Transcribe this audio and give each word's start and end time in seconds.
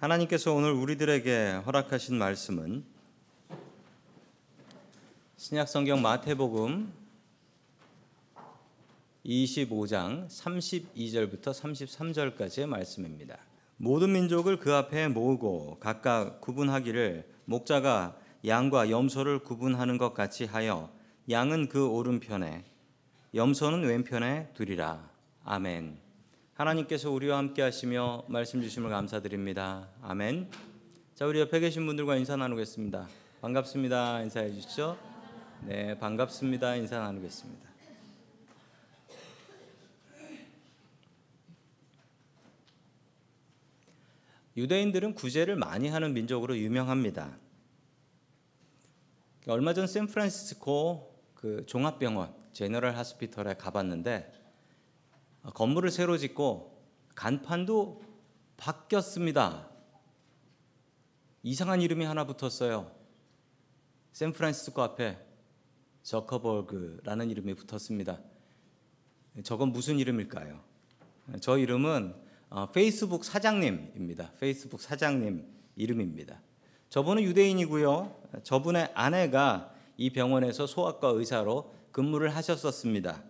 하나님께서 0.00 0.54
오늘 0.54 0.72
우리들에게 0.72 1.60
허락하신 1.66 2.16
말씀은 2.16 2.82
신약성경 5.36 6.00
마태복음 6.00 6.90
25장 9.26 10.26
32절부터 10.26 11.52
33절까지의 11.52 12.64
말씀입니다. 12.64 13.36
모든 13.76 14.12
민족을 14.12 14.58
그 14.58 14.72
앞에 14.72 15.08
모으고 15.08 15.76
각각 15.80 16.40
구분하기를 16.40 17.28
목자가 17.44 18.16
양과 18.46 18.88
염소를 18.88 19.40
구분하는 19.40 19.98
것 19.98 20.14
같이 20.14 20.46
하여 20.46 20.90
양은 21.28 21.68
그 21.68 21.86
오른편에 21.86 22.64
염소는 23.34 23.82
왼편에 23.86 24.48
두리라. 24.54 25.10
아멘. 25.44 26.09
하나님께서 26.60 27.10
우리와 27.10 27.38
함께 27.38 27.62
하시며 27.62 28.22
말씀 28.28 28.60
주심을 28.60 28.90
감사드립니다. 28.90 29.88
아멘. 30.02 30.50
자, 31.14 31.24
우리 31.24 31.40
옆에 31.40 31.58
계신 31.58 31.86
분들과 31.86 32.16
인사 32.16 32.36
나누겠습니다. 32.36 33.08
반갑습니다. 33.40 34.20
인사해 34.20 34.52
주시죠. 34.52 34.98
네, 35.62 35.98
반갑습니다. 35.98 36.76
인사 36.76 36.98
나누겠습니다. 36.98 37.66
유대인들은 44.58 45.14
구제를 45.14 45.56
많이 45.56 45.88
하는 45.88 46.12
민족으로 46.12 46.58
유명합니다. 46.58 47.38
얼마 49.46 49.72
전 49.72 49.86
샌프란시스코 49.86 51.22
그 51.32 51.64
종합병원 51.64 52.34
제너럴 52.52 52.98
하스피털에 52.98 53.54
가봤는데 53.54 54.39
건물을 55.42 55.90
새로 55.90 56.18
짓고 56.18 56.78
간판도 57.14 58.02
바뀌었습니다. 58.56 59.68
이상한 61.42 61.80
이름이 61.80 62.04
하나 62.04 62.26
붙었어요. 62.26 62.90
샌프란시스코 64.12 64.82
앞에 64.82 65.18
저커버그라는 66.02 67.30
이름이 67.30 67.54
붙었습니다. 67.54 68.20
저건 69.44 69.72
무슨 69.72 69.98
이름일까요? 69.98 70.60
저 71.40 71.56
이름은 71.56 72.14
어, 72.50 72.66
페이스북 72.72 73.24
사장님입니다. 73.24 74.32
페이스북 74.40 74.80
사장님 74.80 75.46
이름입니다. 75.76 76.40
저분은 76.88 77.22
유대인이고요. 77.22 78.40
저분의 78.42 78.90
아내가 78.94 79.72
이 79.96 80.10
병원에서 80.10 80.66
소아과 80.66 81.08
의사로 81.10 81.72
근무를 81.92 82.34
하셨었습니다. 82.34 83.22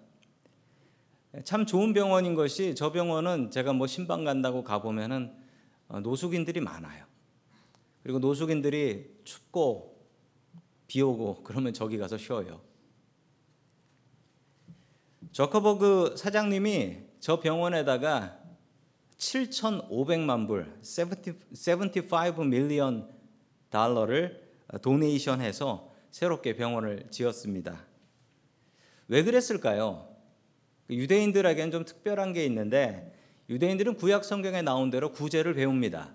참 1.44 1.64
좋은 1.64 1.92
병원인 1.92 2.34
것이 2.34 2.74
저 2.74 2.90
병원은 2.90 3.50
제가 3.50 3.72
뭐 3.72 3.86
신방 3.86 4.24
간다고 4.24 4.64
가보면은 4.64 5.32
어, 5.88 6.00
노숙인들이 6.00 6.60
많아요. 6.60 7.04
그리고 8.02 8.18
노숙인들이 8.18 9.20
춥고 9.24 9.96
비 10.88 11.02
오고 11.02 11.42
그러면 11.44 11.72
저기 11.72 11.98
가서 11.98 12.18
쉬어요. 12.18 12.60
저커버그 15.32 16.16
사장님이 16.16 16.98
저 17.20 17.38
병원에다가 17.38 18.36
7,500만 19.18 20.48
불, 20.48 20.76
75 20.82 22.44
밀리언 22.44 23.08
달러를 23.68 24.50
도네이션해서 24.82 25.92
새롭게 26.10 26.56
병원을 26.56 27.06
지었습니다. 27.10 27.84
왜 29.08 29.22
그랬을까요? 29.22 30.09
그 30.90 30.96
유대인들에게는 30.96 31.70
좀 31.70 31.84
특별한 31.84 32.32
게 32.32 32.44
있는데 32.46 33.12
유대인들은 33.48 33.94
구약 33.94 34.24
성경에 34.24 34.60
나온 34.60 34.90
대로 34.90 35.12
구제를 35.12 35.54
배웁니다. 35.54 36.12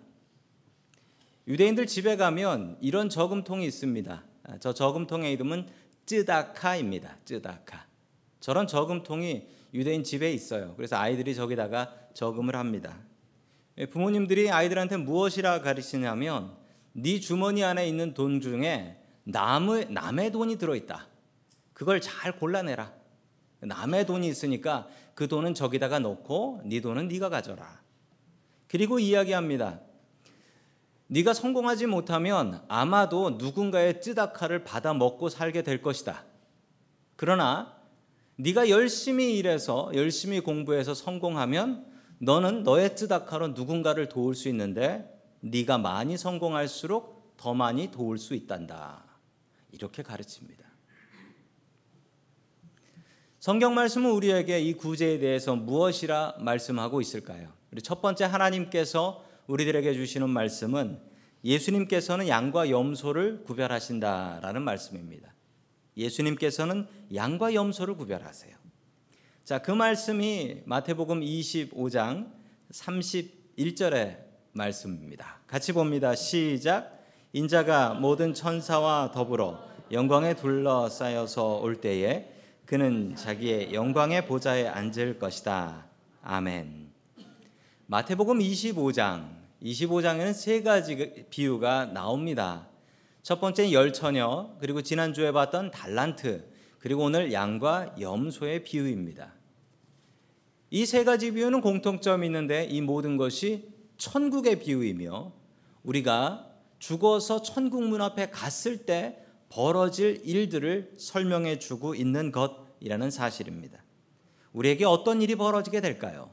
유대인들 1.48 1.88
집에 1.88 2.18
가면 2.18 2.78
이런 2.82 3.08
저금통이 3.08 3.66
있습니다. 3.66 4.24
아, 4.44 4.58
저 4.60 4.74
저금통의 4.74 5.32
이름은 5.32 5.68
쯔다카입니다. 6.06 7.20
쯔다카. 7.24 7.86
저런 8.42 8.68
저금통이 8.68 9.48
유대인 9.74 10.04
집에 10.04 10.34
있어요. 10.34 10.76
그래서 10.76 10.98
아이들이 10.98 11.36
저기다가 11.36 11.94
저금을 12.14 12.58
합니다. 12.58 12.98
예, 13.78 13.86
부모님들이 13.86 14.52
아이들한테 14.52 14.98
무엇이라 14.98 15.62
가르치냐면 15.62 16.54
네 16.92 17.22
주머니 17.22 17.64
안에 17.64 17.88
있는 17.88 18.14
돈 18.14 18.42
중에 18.42 18.98
남의 19.24 19.88
남의 19.92 20.34
돈이 20.34 20.58
들어 20.58 20.76
있다. 20.76 21.08
그걸 21.72 22.02
잘 22.02 22.38
골라내라. 22.38 23.05
남의 23.66 24.06
돈이 24.06 24.28
있으니까 24.28 24.88
그 25.14 25.28
돈은 25.28 25.54
저기다가 25.54 26.00
놓고 26.00 26.62
네 26.66 26.82
돈은 26.82 27.08
네가 27.08 27.30
가져라. 27.30 27.82
그리고 28.68 29.00
이야기합니다. 29.00 29.80
네가 31.08 31.34
성공하지 31.34 31.86
못하면 31.86 32.64
아마도 32.68 33.32
누군가의 33.32 34.02
쯔다카를 34.02 34.64
받아 34.64 34.94
먹고 34.94 35.30
살게 35.30 35.62
될 35.62 35.82
것이다. 35.82 36.26
그러나 37.16 37.76
네가 38.38 38.70
열심히 38.70 39.38
일해서 39.38 39.92
열심히 39.94 40.40
공부해서 40.40 40.94
성공하면 40.94 41.86
너는 42.18 42.64
너의 42.64 42.96
쯔다카로 42.96 43.50
누군가를 43.50 44.10
도울 44.10 44.36
수 44.36 44.50
있는데 44.50 45.12
네가 45.42 45.78
많이 45.78 46.18
성공할수록 46.18 47.36
더 47.38 47.54
많이 47.54 47.92
도울 47.92 48.18
수 48.18 48.34
있단다. 48.34 49.04
이렇게 49.72 50.02
가르칩니다. 50.02 50.65
성경 53.46 53.76
말씀은 53.76 54.10
우리에게 54.10 54.60
이 54.60 54.74
구제에 54.74 55.20
대해서 55.20 55.56
무엇이라 55.56 56.38
말씀하고 56.40 57.00
있을까요? 57.00 57.54
우리 57.72 57.80
첫 57.80 58.02
번째 58.02 58.26
하나님께서 58.26 59.24
우리들에게 59.46 59.94
주시는 59.94 60.32
말씀은 60.32 61.00
예수님께서는 61.44 62.28
양과 62.28 62.72
염소를 62.72 63.44
구별하신다라는 63.44 64.64
말씀입니다. 64.64 65.36
예수님께서는 65.96 66.88
양과 67.14 67.54
염소를 67.54 67.98
구별하세요. 67.98 68.56
자, 69.44 69.62
그 69.62 69.70
말씀이 69.70 70.64
마태복음 70.66 71.22
25장 71.22 72.32
31절의 72.72 74.24
말씀입니다. 74.54 75.42
같이 75.46 75.72
봅니다. 75.72 76.16
시작. 76.16 77.00
인자가 77.32 77.94
모든 77.94 78.34
천사와 78.34 79.12
더불어 79.14 79.64
영광에 79.92 80.34
둘러싸여서 80.34 81.58
올 81.58 81.80
때에 81.80 82.34
그는 82.66 83.16
자기의 83.16 83.74
영광의 83.74 84.26
보좌에 84.26 84.68
앉을 84.68 85.20
것이다. 85.20 85.86
아멘. 86.24 86.90
마태복음 87.86 88.40
25장, 88.40 89.30
25장에는 89.62 90.34
세 90.34 90.64
가지 90.64 91.26
비유가 91.30 91.86
나옵니다. 91.86 92.68
첫 93.22 93.40
번째는 93.40 93.72
열처녀, 93.72 94.56
그리고 94.60 94.82
지난주에 94.82 95.32
봤던 95.32 95.70
달란트, 95.72 96.44
그리고 96.80 97.04
오늘 97.04 97.32
양과 97.32 97.96
염소의 98.00 98.64
비유입니다. 98.64 99.34
이 100.72 100.86
세 100.86 101.04
가지 101.04 101.32
비유는 101.32 101.62
공통점이 101.62 102.26
있는데 102.26 102.66
이 102.66 102.82
모든 102.82 103.18
것이 103.18 103.70
천국의 103.98 104.60
비유이며 104.60 105.32
우리가 105.84 106.50
죽어서 106.80 107.44
천국 107.44 107.84
문 107.84 108.02
앞에 108.02 108.32
갔을 108.32 108.86
때 108.86 109.24
벌어질 109.56 110.22
일들을 110.26 110.96
설명해 110.98 111.60
주고 111.60 111.96
있는 111.96 112.34
것이라는 112.34 113.10
사실입니다. 113.10 113.82
우리에게 114.52 114.84
어떤 114.84 115.22
일이 115.22 115.36
벌어지게 115.36 115.80
될까요? 115.80 116.30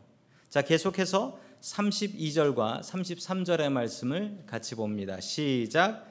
자, 0.48 0.60
계속해서 0.60 1.38
32절과 1.60 2.82
33절의 2.82 3.70
말씀을 3.70 4.42
같이 4.48 4.74
봅니다. 4.74 5.20
시작. 5.20 6.04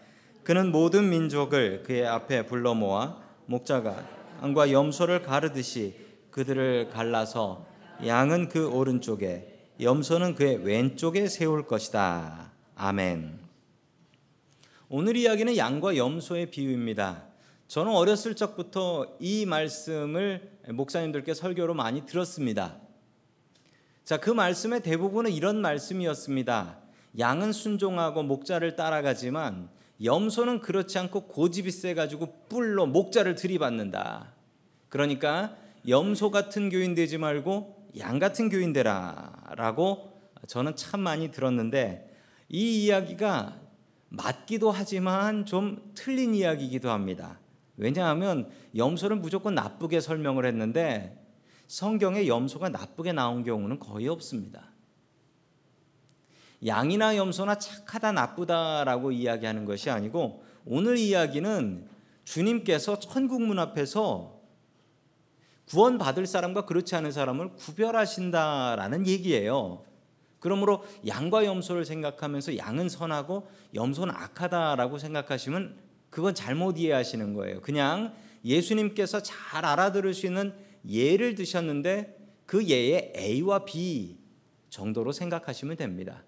그는 0.46 0.72
모든 0.72 1.10
민족을 1.10 1.84
그의 1.84 2.08
앞에 2.08 2.46
불러 2.46 2.74
모아 2.74 3.22
목자가 3.46 4.08
양과 4.42 4.72
염소를 4.72 5.22
가르듯이 5.22 5.96
그들을 6.32 6.92
갈라서 6.92 7.68
양은 8.06 8.48
그 8.48 8.70
오른쪽에 8.70 9.68
염소는 9.82 10.36
그의 10.36 10.64
왼쪽에 10.64 11.28
세울 11.28 11.68
것이다. 11.68 12.54
아멘. 12.76 13.41
오늘 14.94 15.16
이야기는 15.16 15.56
양과 15.56 15.96
염소의 15.96 16.52
비유입니다. 16.52 17.24
저는 17.70 17.94
어렸을 17.94 18.36
적부터 18.36 19.16
이 19.22 19.46
말씀을 19.46 20.52
목사님들께 20.68 21.34
설교로 21.34 21.74
많이 21.74 22.06
들었습니다. 22.06 22.76
자, 24.04 24.18
그 24.18 24.30
말씀의 24.30 24.84
대부분은 24.84 25.32
이런 25.32 25.62
말씀이었습니다. 25.62 26.80
양은 27.18 27.54
순종하고 27.54 28.24
목자를 28.24 28.76
따라가지만 28.76 29.70
염소는 30.04 30.60
그렇지 30.60 31.00
않고 31.00 31.28
고집이 31.28 31.72
세가지고 31.72 32.48
뿔로 32.50 32.86
목자를 32.86 33.36
들이받는다. 33.36 34.34
그러니까 34.90 35.56
염소 35.88 36.32
같은 36.32 36.70
교인 36.70 36.96
되지 36.96 37.18
말고 37.18 37.92
양 37.98 38.20
같은 38.20 38.50
교인 38.50 38.74
되라 38.74 39.32
라고 39.56 40.12
저는 40.48 40.76
참 40.76 41.00
많이 41.00 41.32
들었는데 41.32 42.14
이 42.50 42.84
이야기가 42.84 43.71
맞기도 44.12 44.72
하지만 44.72 45.46
좀 45.46 45.92
틀린 45.96 46.36
이야기이기도 46.36 46.90
합니다. 46.90 47.40
왜냐하면 47.78 48.50
염소는 48.76 49.22
무조건 49.22 49.56
나쁘게 49.56 50.02
설명을 50.02 50.46
했는데 50.46 51.18
성경에 51.68 52.28
염소가 52.28 52.70
나쁘게 52.70 53.14
나온 53.14 53.44
경우는 53.44 53.80
거의 53.80 54.10
없습니다. 54.10 54.68
양이나 56.66 57.16
염소나 57.16 57.58
착하다 57.58 58.12
나쁘다라고 58.12 59.14
이야기하는 59.14 59.64
것이 59.64 59.90
아니고 59.90 60.44
오늘 60.66 60.98
이야기는 60.98 61.88
주님께서 62.26 63.00
천국 63.00 63.42
문 63.42 63.60
앞에서 63.60 64.42
구원 65.70 65.98
받을 65.98 66.28
사람과 66.28 66.66
그렇지 66.66 66.96
않은 66.96 67.14
사람을 67.14 67.54
구별하신다라는 67.56 69.08
얘기예요. 69.08 69.86
그러므로 70.42 70.84
양과 71.06 71.46
염소를 71.46 71.86
생각하면서 71.86 72.58
양은 72.58 72.90
선하고 72.90 73.48
염소는 73.76 74.14
악하다라고 74.14 74.98
생각하시면 74.98 75.78
그건 76.10 76.34
잘못 76.34 76.80
이해하시는 76.80 77.36
거예요. 77.36 77.62
그냥 77.62 78.14
예수님께서 78.44 79.22
잘 79.22 79.64
알아들을 79.64 80.12
수 80.16 80.26
있는 80.26 80.52
예를 80.90 81.36
드셨는데 81.36 82.18
그 82.48 82.66
예의 82.66 83.14
A와 83.16 83.66
B 83.66 84.18
정도로 84.72 85.12
생각하시면 85.12 85.78
됩니다. 85.78 86.24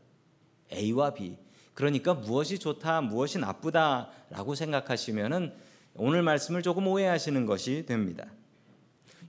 A와 0.71 1.15
B. 1.15 1.37
그러니까 1.73 2.13
무엇이 2.13 2.59
좋다, 2.59 3.01
무엇이 3.01 3.39
나쁘다라고 3.39 4.53
생각하시면은 4.53 5.55
오늘 5.95 6.21
말씀을 6.21 6.61
조금 6.61 6.85
오해하시는 6.85 7.47
것이 7.47 7.87
됩니다. 7.87 8.27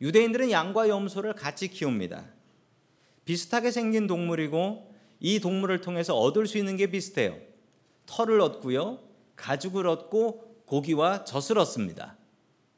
유대인들은 0.03 0.51
양과 0.51 0.91
염소를 0.91 1.33
같이 1.33 1.69
키웁니다. 1.69 2.34
비슷하게 3.25 3.71
생긴 3.71 4.07
동물이고 4.07 4.95
이 5.21 5.41
동물을 5.41 5.81
통해서 5.81 6.17
얻을 6.19 6.47
수 6.47 6.59
있는 6.59 6.77
게 6.77 6.89
비슷해요. 6.89 7.37
털을 8.07 8.41
얻고요, 8.41 8.99
가죽을 9.37 9.87
얻고 9.87 10.63
고기와 10.67 11.25
젖을 11.25 11.59
얻습니다. 11.59 12.17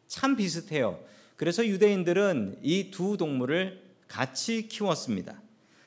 참 0.06 0.36
비슷해요. 0.36 1.00
그래서 1.36 1.66
유대인들은 1.66 2.60
이 2.62 2.90
두 2.90 3.16
동물을 3.16 3.82
같이 4.08 4.68
키웠습니다. 4.68 5.40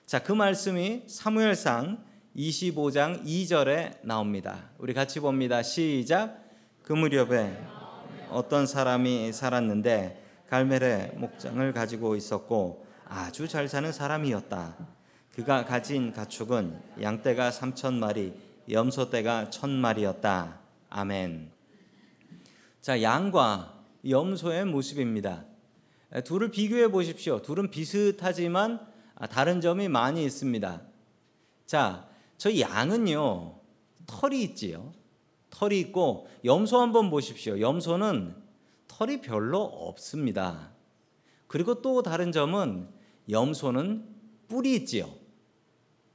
자, 0.06 0.22
그 0.22 0.32
말씀이 0.34 1.04
사무엘상 1.08 2.04
25장 2.36 3.26
2절에 3.26 4.00
나옵니다. 4.04 4.70
우리 4.78 4.94
같이 4.94 5.20
봅니다. 5.20 5.64
시작. 5.64 6.44
그 6.84 6.94
무렵에 6.94 7.58
어떤 8.30 8.68
사람이 8.68 9.32
살았는데 9.34 10.46
갈멜의 10.50 11.14
목장을 11.16 11.74
가지고 11.74 12.16
있었고 12.16 12.86
아주 13.10 13.48
잘 13.48 13.68
사는 13.68 13.92
사람이었다. 13.92 14.78
그가 15.34 15.66
가진 15.66 16.14
가축은 16.14 16.80
양떼가 17.02 17.50
3천 17.50 17.96
마리, 17.96 18.34
염소떼가 18.70 19.50
천 19.50 19.72
마리였다. 19.72 20.60
아멘. 20.92 21.52
자, 22.82 23.02
양과 23.02 23.80
염소의 24.08 24.66
모습입니다. 24.66 25.44
둘을 26.24 26.52
비교해 26.52 26.90
보십시오. 26.90 27.42
둘은 27.42 27.72
비슷하지만 27.72 28.80
다른 29.32 29.60
점이 29.60 29.88
많이 29.88 30.24
있습니다. 30.24 30.82
자, 31.66 32.08
저 32.38 32.60
양은요, 32.60 33.56
털이 34.06 34.44
있지요. 34.44 34.94
털이 35.50 35.80
있고, 35.80 36.30
염소 36.46 36.80
한번 36.80 37.10
보십시오. 37.10 37.60
염소는 37.60 38.36
털이 38.88 39.22
별로 39.22 39.64
없습니다. 39.64 40.70
그리고 41.48 41.82
또 41.82 42.04
다른 42.04 42.32
점은 42.32 42.99
염소는 43.30 44.06
뿔이 44.48 44.76
있지요. 44.76 45.10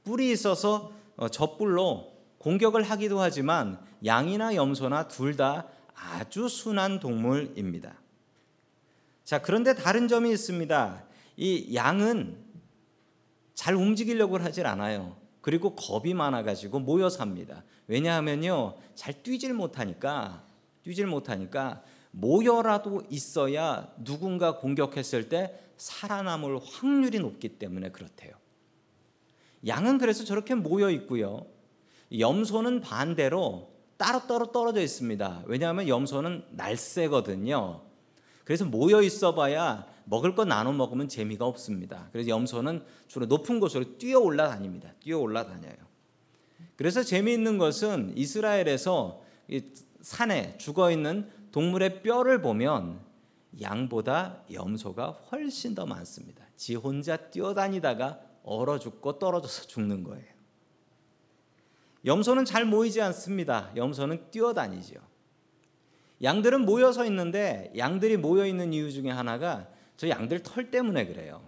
뿔이 0.03 0.31
있어서 0.31 0.91
어, 1.15 1.29
젖불로 1.29 2.13
공격을 2.37 2.83
하기도 2.83 3.19
하지만 3.19 3.79
양이나 4.03 4.55
염소나 4.55 5.07
둘 5.07 5.35
다 5.37 5.67
아주 5.95 6.47
순한 6.49 6.99
동물입니다. 6.99 7.95
자, 9.23 9.41
그런데 9.41 9.73
다른 9.73 10.07
점이 10.07 10.29
있습니다. 10.31 11.03
이 11.37 11.73
양은 11.73 12.37
잘 13.53 13.75
움직이려고 13.75 14.37
하질 14.37 14.67
않아요. 14.67 15.17
그리고 15.41 15.75
겁이 15.75 16.13
많아가지고 16.13 16.79
모여 16.79 17.09
삽니다. 17.09 17.63
왜냐하면요, 17.87 18.77
잘 18.93 19.23
뛰질 19.23 19.53
못하니까, 19.53 20.43
뛰질 20.83 21.07
못하니까 21.07 21.83
모여라도 22.11 23.03
있어야 23.09 23.93
누군가 24.03 24.57
공격했을 24.57 25.29
때 25.29 25.59
살아남을 25.77 26.59
확률이 26.59 27.19
높기 27.19 27.49
때문에 27.49 27.89
그렇대요. 27.91 28.33
양은 29.67 29.97
그래서 29.97 30.23
저렇게 30.23 30.55
모여 30.55 30.89
있고요. 30.91 31.45
염소는 32.17 32.81
반대로 32.81 33.73
따로따로 33.97 34.51
떨어져 34.51 34.81
있습니다. 34.81 35.43
왜냐하면 35.45 35.87
염소는 35.87 36.45
날쌔거든요. 36.51 37.81
그래서 38.43 38.65
모여 38.65 39.01
있어 39.01 39.33
봐야 39.33 39.85
먹을 40.05 40.35
거 40.35 40.45
나눠 40.45 40.71
먹으면 40.71 41.07
재미가 41.07 41.45
없습니다. 41.45 42.09
그래서 42.11 42.29
염소는 42.29 42.83
주로 43.07 43.25
높은 43.25 43.59
곳으로 43.59 43.97
뛰어 43.97 44.19
올라다닙니다. 44.19 44.93
뛰어 44.99 45.17
올라다녀요. 45.17 45.73
그래서 46.75 47.01
재미있는 47.01 47.57
것은 47.57 48.13
이스라엘에서 48.15 49.23
산에 50.01 50.57
죽어 50.57 50.91
있는 50.91 51.29
동물의 51.51 52.03
뼈를 52.03 52.41
보면 52.41 52.99
양보다 53.61 54.43
염소가 54.51 55.11
훨씬 55.31 55.75
더 55.75 55.85
많습니다. 55.85 56.45
지 56.55 56.75
혼자 56.75 57.17
뛰어다니다가 57.17 58.19
얼어 58.43 58.79
죽고 58.79 59.19
떨어져서 59.19 59.63
죽는 59.67 60.03
거예요. 60.03 60.35
염소는 62.05 62.45
잘 62.45 62.65
모이지 62.65 63.01
않습니다. 63.01 63.71
염소는 63.75 64.29
뛰어다니죠. 64.31 64.99
양들은 66.21 66.61
모여서 66.61 67.05
있는데 67.05 67.73
양들이 67.77 68.17
모여 68.17 68.45
있는 68.45 68.73
이유 68.73 68.91
중에 68.91 69.09
하나가 69.09 69.67
저 69.97 70.07
양들 70.07 70.43
털 70.43 70.69
때문에 70.69 71.07
그래요. 71.07 71.41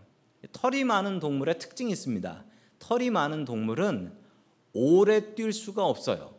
털이 0.51 0.83
많은 0.83 1.19
동물의 1.19 1.59
특징이 1.59 1.91
있습니다. 1.91 2.43
털이 2.79 3.09
많은 3.09 3.45
동물은 3.45 4.13
오래 4.73 5.35
뛸 5.35 5.53
수가 5.53 5.85
없어요. 5.85 6.35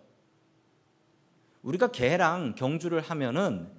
우리가 1.63 1.89
개랑 1.89 2.55
경주를 2.55 3.01
하면은 3.01 3.71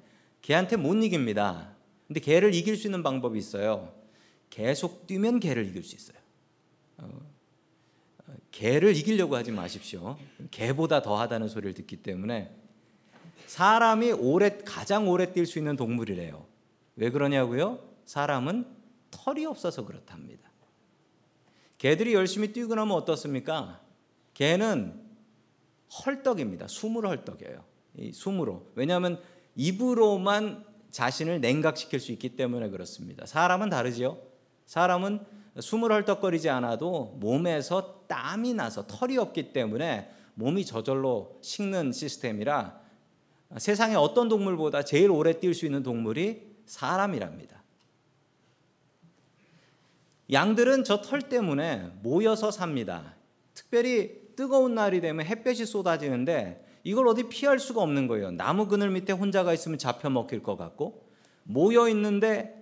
개한테 0.42 0.76
못 0.76 0.96
이깁니다. 0.96 1.76
근데 2.10 2.22
개를 2.22 2.56
이길 2.56 2.76
수 2.76 2.88
있는 2.88 3.04
방법이 3.04 3.38
있어요. 3.38 3.94
계속 4.50 5.06
뛰면 5.06 5.40
개를 5.40 5.68
이길 5.68 5.84
수 5.84 5.96
있어요. 5.96 6.18
어, 6.98 7.08
개를 8.50 8.96
이기려고 8.96 9.36
하지 9.36 9.52
마십시오. 9.52 10.18
개보다 10.50 11.04
더하다는 11.04 11.50
소리를 11.50 11.76
듣기 11.76 11.98
때문에 11.98 12.52
사람이 13.46 14.14
오래 14.14 14.58
가장 14.66 15.08
오래 15.08 15.32
뛸 15.34 15.46
수 15.46 15.60
있는 15.60 15.76
동물이래요. 15.76 16.48
왜 16.96 17.12
그러냐고요? 17.12 17.80
사람은 18.06 18.66
털이 19.12 19.46
없어서 19.46 19.86
그렇답니다. 19.86 20.50
개들이 21.78 22.16
열심히 22.16 22.52
뛰고 22.54 22.74
나면 22.74 22.96
어떻습니까? 22.96 23.82
개는 24.34 25.00
헐떡입니다. 26.06 26.68
숨으로. 26.68 27.16
이 27.98 28.12
숨으로. 28.12 28.72
왜냐하면 28.74 29.22
입으로만 29.56 30.69
자신을 30.92 31.42
냉각시킬 31.42 32.00
수 32.00 32.12
있기 32.12 32.36
때문에 32.36 32.70
그렇습니다. 32.70 33.26
사람은 33.26 33.70
다르지요. 33.70 34.18
사람은 34.66 35.20
숨을 35.60 35.92
헐떡거리지 35.92 36.50
않아도 36.50 37.18
몸에서 37.20 38.06
땀이 38.08 38.54
나서 38.54 38.88
털이 38.88 39.18
없기 39.18 39.54
때문에 39.54 40.12
몸이 40.36 40.66
저절로 40.66 41.38
식는 41.42 41.92
시스템이라 41.92 42.80
세상에 43.58 43.96
어떤 43.96 44.30
동물보다 44.30 44.84
제일 44.84 45.12
오래 45.12 45.34
뛸 45.34 45.54
수 45.54 45.66
있는 45.66 45.84
동물이 45.84 46.48
사람이랍니다. 46.66 47.64
양들은 50.32 50.84
저 50.84 51.02
털 51.02 51.24
때문에 51.24 51.92
모여서 52.04 52.52
삽니다. 52.52 53.16
특별히 53.56 54.36
뜨거운 54.36 54.76
날이 54.76 55.02
되면 55.02 55.26
햇볕이 55.26 55.66
쏟아지는데 55.66 56.64
이걸 56.84 57.08
어디 57.08 57.24
피할 57.24 57.60
수가 57.60 57.82
없는 57.82 58.08
거예요. 58.08 58.32
나무 58.32 58.68
그늘 58.68 58.90
밑에 58.90 59.14
혼자가 59.14 59.54
있으면 59.54 59.78
잡혀 59.78 60.10
먹힐 60.10 60.42
것 60.42 60.56
같고 60.56 61.08
모여 61.44 61.88
있는데 61.90 62.56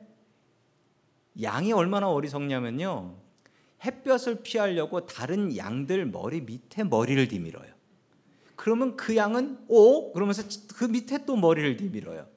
양이 1.41 1.71
얼마나 1.71 2.09
어리석냐면요. 2.09 3.15
햇볕을 3.85 4.41
피하려고 4.41 5.05
다른 5.05 5.55
양들 5.55 6.07
머리 6.07 6.41
밑에 6.41 6.83
머리를 6.83 7.27
디밀어요. 7.27 7.71
그러면 8.55 8.97
그 8.97 9.15
양은 9.15 9.65
오 9.67 10.11
그러면서 10.13 10.43
그 10.75 10.85
밑에 10.85 11.25
또 11.25 11.35
머리를 11.35 11.77
디밀어요. 11.77 12.27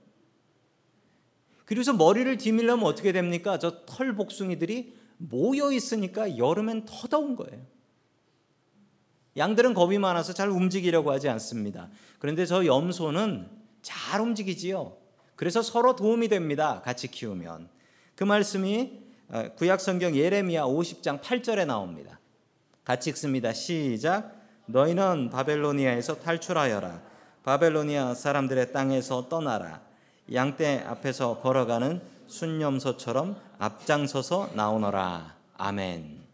그래서 1.65 1.93
머리를 1.93 2.37
디밀려면 2.37 2.85
어떻게 2.85 3.13
됩니까? 3.13 3.59
저 3.59 3.87
털 3.87 4.15
복숭이들이 4.15 4.95
모여 5.17 5.71
있으니까 5.73 6.37
여름엔 6.37 6.85
더 6.85 7.09
더운 7.09 7.37
거예요. 7.37 7.65
양들은 9.37 9.75
겁이 9.75 9.99
많아서 9.99 10.33
잘 10.33 10.49
움직이려고 10.49 11.13
하지 11.13 11.29
않습니다. 11.29 11.89
그런데 12.19 12.47
저 12.47 12.65
염소는 12.67 13.49
잘 13.83 14.21
움직이지요. 14.21 14.97
그래서 15.37 15.63
서로 15.63 15.97
도움이 15.97 16.29
됩니다. 16.29 16.83
같이 16.85 17.09
키우면. 17.09 17.69
그 18.15 18.25
말씀이 18.25 19.01
어, 19.33 19.45
구약 19.57 19.81
성경 19.81 20.15
예레미야 20.17 20.65
50장 20.65 21.21
8절에 21.23 21.67
나옵니다. 21.67 22.19
같이 22.85 23.11
읽습니다. 23.11 23.53
시작. 23.53 24.35
너희는 24.67 25.31
바벨로니아에서 25.31 26.17
탈출하여라. 26.17 27.01
바벨로니아 27.45 28.15
사람들의 28.15 28.73
땅에서 28.73 29.29
떠나라. 29.29 29.81
양떼 30.33 30.85
앞에서 30.87 31.41
걸어가는 31.41 32.01
순념소처럼 32.27 33.37
앞장서서 33.59 34.51
나오너라. 34.55 35.37
아멘. 35.57 36.30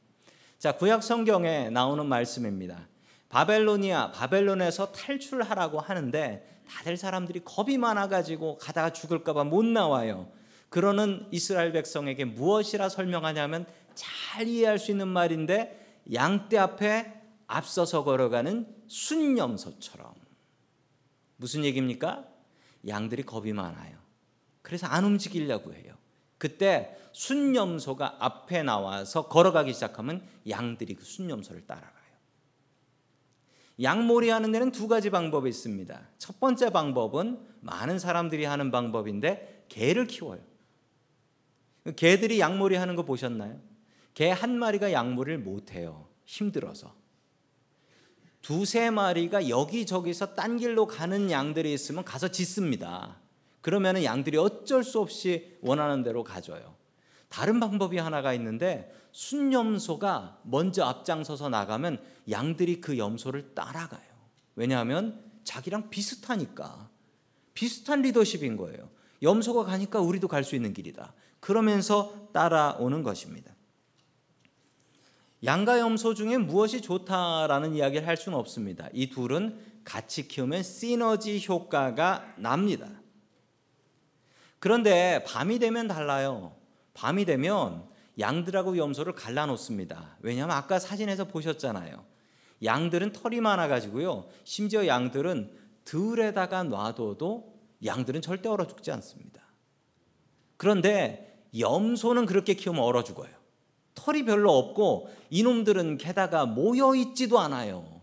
자, 0.59 0.73
구약 0.73 1.03
성경에 1.03 1.69
나오는 1.69 2.07
말씀입니다. 2.07 2.89
바벨로니아 3.29 4.13
바벨론에서 4.13 4.91
탈출하라고 4.93 5.81
하는데 5.81 6.63
다들 6.67 6.97
사람들이 6.97 7.43
겁이 7.45 7.77
많아가지고 7.77 8.57
가다가 8.57 8.91
죽을까봐 8.91 9.45
못 9.45 9.65
나와요. 9.65 10.31
그러는 10.71 11.27
이스라엘 11.31 11.73
백성에게 11.73 12.25
무엇이라 12.25 12.89
설명하냐면 12.89 13.67
잘 13.95 14.49
이해할 14.49 14.79
수 14.79 14.91
있는 14.91 15.09
말인데 15.09 16.03
양떼 16.13 16.57
앞에 16.57 17.13
앞서서 17.47 18.03
걸어가는 18.05 18.67
순념소처럼 18.87 20.15
무슨 21.37 21.65
얘기입니까? 21.65 22.25
양들이 22.89 23.25
겁이 23.25 23.53
많아요. 23.53 23.99
그래서 24.63 24.87
안 24.87 25.05
움직이려고 25.05 25.75
해요. 25.75 25.95
그때 26.39 26.97
순념소가 27.13 28.17
앞에 28.19 28.63
나와서 28.63 29.29
걸어가기 29.29 29.73
시작하면 29.73 30.23
양들이 30.49 30.95
그 30.95 31.05
순념소를 31.05 31.67
따라가요. 31.67 31.97
양몰이 33.83 34.31
하는 34.31 34.53
데는 34.53 34.73
두 34.73 34.89
가지 34.89 35.11
방법이 35.11 35.49
있습니다. 35.49 36.09
첫 36.19 36.41
번째 36.41 36.71
방법은 36.71 37.41
많은 37.61 37.99
사람들이 37.99 38.45
하는 38.45 38.71
방법인데 38.71 39.67
개를 39.69 40.07
키워요. 40.07 40.41
개들이 41.97 42.41
양몰이 42.41 42.77
하는 42.77 42.97
거 42.97 43.05
보셨나요? 43.05 43.61
개 44.15 44.31
한 44.31 44.59
마리가 44.59 44.93
양몰을 44.93 45.39
못 45.39 45.73
해요. 45.73 46.09
힘들어서. 46.25 46.95
두세 48.41 48.91
마리가 48.91 49.49
여기저기서 49.49 50.35
딴 50.35 50.57
길로 50.57 50.87
가는 50.87 51.31
양들이 51.31 51.73
있으면 51.75 52.05
가서 52.05 52.29
짖습니다. 52.29 53.21
그러면 53.61 54.03
양들이 54.03 54.39
어쩔 54.39 54.85
수 54.85 55.01
없이 55.01 55.59
원하는 55.61 56.03
대로 56.03 56.25
가져요. 56.25 56.76
다른 57.29 57.61
방법이 57.61 57.99
하나가 57.99 58.33
있는데 58.35 58.93
순염소가 59.13 60.41
먼저 60.45 60.85
앞장서서 60.85 61.49
나가면 61.49 62.03
양들이 62.31 62.81
그 62.81 62.99
염소를 62.99 63.55
따라가요. 63.55 64.03
왜냐하면 64.55 65.23
자기랑 65.45 65.91
비슷하니까. 65.91 66.89
비슷한 67.55 68.03
리더십인 68.03 68.57
거예요. 68.57 68.91
염소가 69.23 69.65
가니까 69.65 70.01
우리도 70.01 70.29
갈 70.29 70.45
수 70.45 70.55
있는 70.57 70.73
길이다. 70.75 71.15
그러면서 71.41 72.29
따라오는 72.33 73.03
것입니다. 73.03 73.55
양과 75.45 75.79
염소 75.79 76.15
중에 76.15 76.39
무엇이 76.39 76.81
좋다라는 76.81 77.75
이야기를 77.75 78.07
할 78.07 78.17
수는 78.17 78.37
없습니다. 78.39 78.89
이 78.93 79.11
둘은 79.11 79.59
같이 79.85 80.27
키우면 80.27 80.63
시너지 80.63 81.45
효과가 81.47 82.35
납니다. 82.37 82.89
그런데 84.59 85.23
밤이 85.25 85.59
되면 85.59 85.87
달라요. 85.87 86.56
밤이 86.97 87.27
되면 87.27 87.85
양들하고 88.19 88.79
염소를 88.79 89.13
갈라놓습니다. 89.13 90.17
왜냐하면 90.21 90.57
아까 90.57 90.79
사진에서 90.79 91.27
보셨잖아요. 91.27 92.03
양들은 92.65 93.13
털이 93.13 93.43
많아가지고요. 93.43 94.27
심지어 94.45 94.87
양들은 94.87 95.55
들에다가 95.85 96.63
놔둬도 96.63 97.55
양들은 97.85 98.23
절대 98.23 98.49
얼어 98.49 98.67
죽지 98.67 98.91
않습니다. 98.93 99.43
그런데 100.57 101.45
염소는 101.59 102.25
그렇게 102.25 102.55
키우면 102.55 102.83
얼어 102.83 103.05
죽어요. 103.05 103.31
털이 103.95 104.25
별로 104.25 104.57
없고 104.57 105.11
이놈들은 105.29 105.99
게다가 105.99 106.47
모여 106.47 106.95
있지도 106.95 107.39
않아요. 107.41 108.01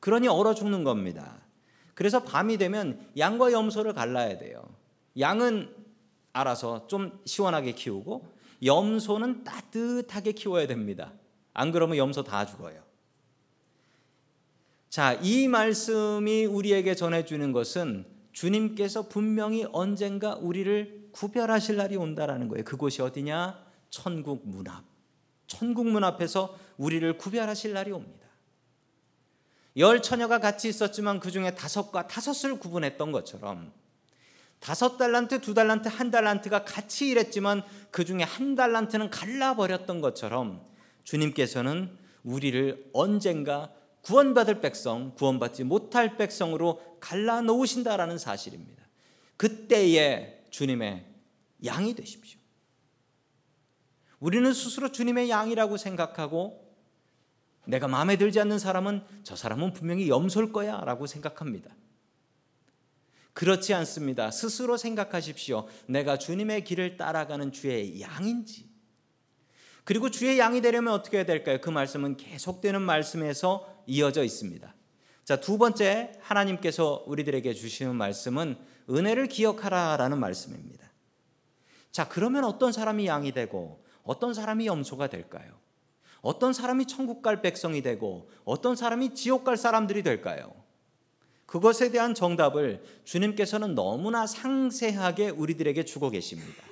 그러니 0.00 0.26
얼어 0.26 0.54
죽는 0.54 0.84
겁니다. 0.84 1.36
그래서 1.92 2.24
밤이 2.24 2.56
되면 2.56 3.06
양과 3.18 3.52
염소를 3.52 3.92
갈라야 3.92 4.38
돼요. 4.38 4.62
양은 5.18 5.79
알아서 6.32 6.86
좀 6.86 7.20
시원하게 7.24 7.72
키우고 7.72 8.32
염소는 8.64 9.44
따뜻하게 9.44 10.32
키워야 10.32 10.66
됩니다. 10.66 11.12
안 11.54 11.72
그러면 11.72 11.96
염소 11.96 12.22
다 12.22 12.46
죽어요. 12.46 12.82
자, 14.88 15.14
이 15.22 15.48
말씀이 15.48 16.46
우리에게 16.46 16.94
전해주는 16.94 17.52
것은 17.52 18.06
주님께서 18.32 19.08
분명히 19.08 19.66
언젠가 19.72 20.34
우리를 20.34 21.10
구별하실 21.12 21.76
날이 21.76 21.96
온다라는 21.96 22.48
거예요. 22.48 22.64
그곳이 22.64 23.02
어디냐? 23.02 23.64
천국 23.90 24.48
문 24.48 24.68
앞. 24.68 24.84
천국 25.46 25.86
문 25.88 26.04
앞에서 26.04 26.56
우리를 26.76 27.18
구별하실 27.18 27.72
날이 27.72 27.92
옵니다. 27.92 28.20
열 29.76 30.02
처녀가 30.02 30.38
같이 30.38 30.68
있었지만 30.68 31.20
그 31.20 31.30
중에 31.30 31.54
다섯과 31.54 32.06
다섯을 32.06 32.58
구분했던 32.58 33.12
것처럼 33.12 33.72
다섯 34.60 34.98
달란트, 34.98 35.40
두 35.40 35.54
달란트, 35.54 35.88
한 35.88 36.10
달란트가 36.10 36.64
같이 36.64 37.08
일했지만 37.08 37.62
그 37.90 38.04
중에 38.04 38.22
한 38.22 38.54
달란트는 38.54 39.10
갈라버렸던 39.10 40.00
것처럼 40.00 40.64
주님께서는 41.04 41.96
우리를 42.22 42.90
언젠가 42.92 43.72
구원받을 44.02 44.60
백성, 44.60 45.14
구원받지 45.14 45.64
못할 45.64 46.16
백성으로 46.16 46.98
갈라 47.00 47.40
놓으신다라는 47.40 48.18
사실입니다. 48.18 48.84
그때에 49.36 50.44
주님의 50.50 51.06
양이 51.64 51.94
되십시오. 51.94 52.38
우리는 54.18 54.52
스스로 54.52 54.92
주님의 54.92 55.30
양이라고 55.30 55.78
생각하고 55.78 56.70
내가 57.64 57.88
마음에 57.88 58.16
들지 58.16 58.40
않는 58.40 58.58
사람은 58.58 59.02
저 59.22 59.36
사람은 59.36 59.72
분명히 59.72 60.08
염소일 60.08 60.52
거야 60.52 60.80
라고 60.84 61.06
생각합니다. 61.06 61.74
그렇지 63.32 63.74
않습니다. 63.74 64.30
스스로 64.30 64.76
생각하십시오. 64.76 65.66
내가 65.86 66.18
주님의 66.18 66.64
길을 66.64 66.96
따라가는 66.96 67.52
주의 67.52 68.00
양인지. 68.00 68.68
그리고 69.84 70.10
주의 70.10 70.38
양이 70.38 70.60
되려면 70.60 70.92
어떻게 70.92 71.18
해야 71.18 71.26
될까요? 71.26 71.58
그 71.60 71.70
말씀은 71.70 72.16
계속되는 72.16 72.80
말씀에서 72.82 73.82
이어져 73.86 74.22
있습니다. 74.24 74.74
자, 75.24 75.40
두 75.40 75.58
번째 75.58 76.12
하나님께서 76.20 77.04
우리들에게 77.06 77.54
주시는 77.54 77.96
말씀은 77.96 78.58
은혜를 78.90 79.28
기억하라라는 79.28 80.18
말씀입니다. 80.18 80.90
자, 81.92 82.08
그러면 82.08 82.44
어떤 82.44 82.72
사람이 82.72 83.06
양이 83.06 83.32
되고 83.32 83.84
어떤 84.02 84.34
사람이 84.34 84.66
염소가 84.66 85.08
될까요? 85.08 85.58
어떤 86.20 86.52
사람이 86.52 86.86
천국 86.86 87.22
갈 87.22 87.42
백성이 87.42 87.82
되고 87.82 88.28
어떤 88.44 88.76
사람이 88.76 89.14
지옥 89.14 89.44
갈 89.44 89.56
사람들이 89.56 90.02
될까요? 90.02 90.52
그것에 91.50 91.90
대한 91.90 92.14
정답을 92.14 92.80
주님께서는 93.02 93.74
너무나 93.74 94.24
상세하게 94.24 95.30
우리들에게 95.30 95.84
주고 95.84 96.08
계십니다. 96.08 96.62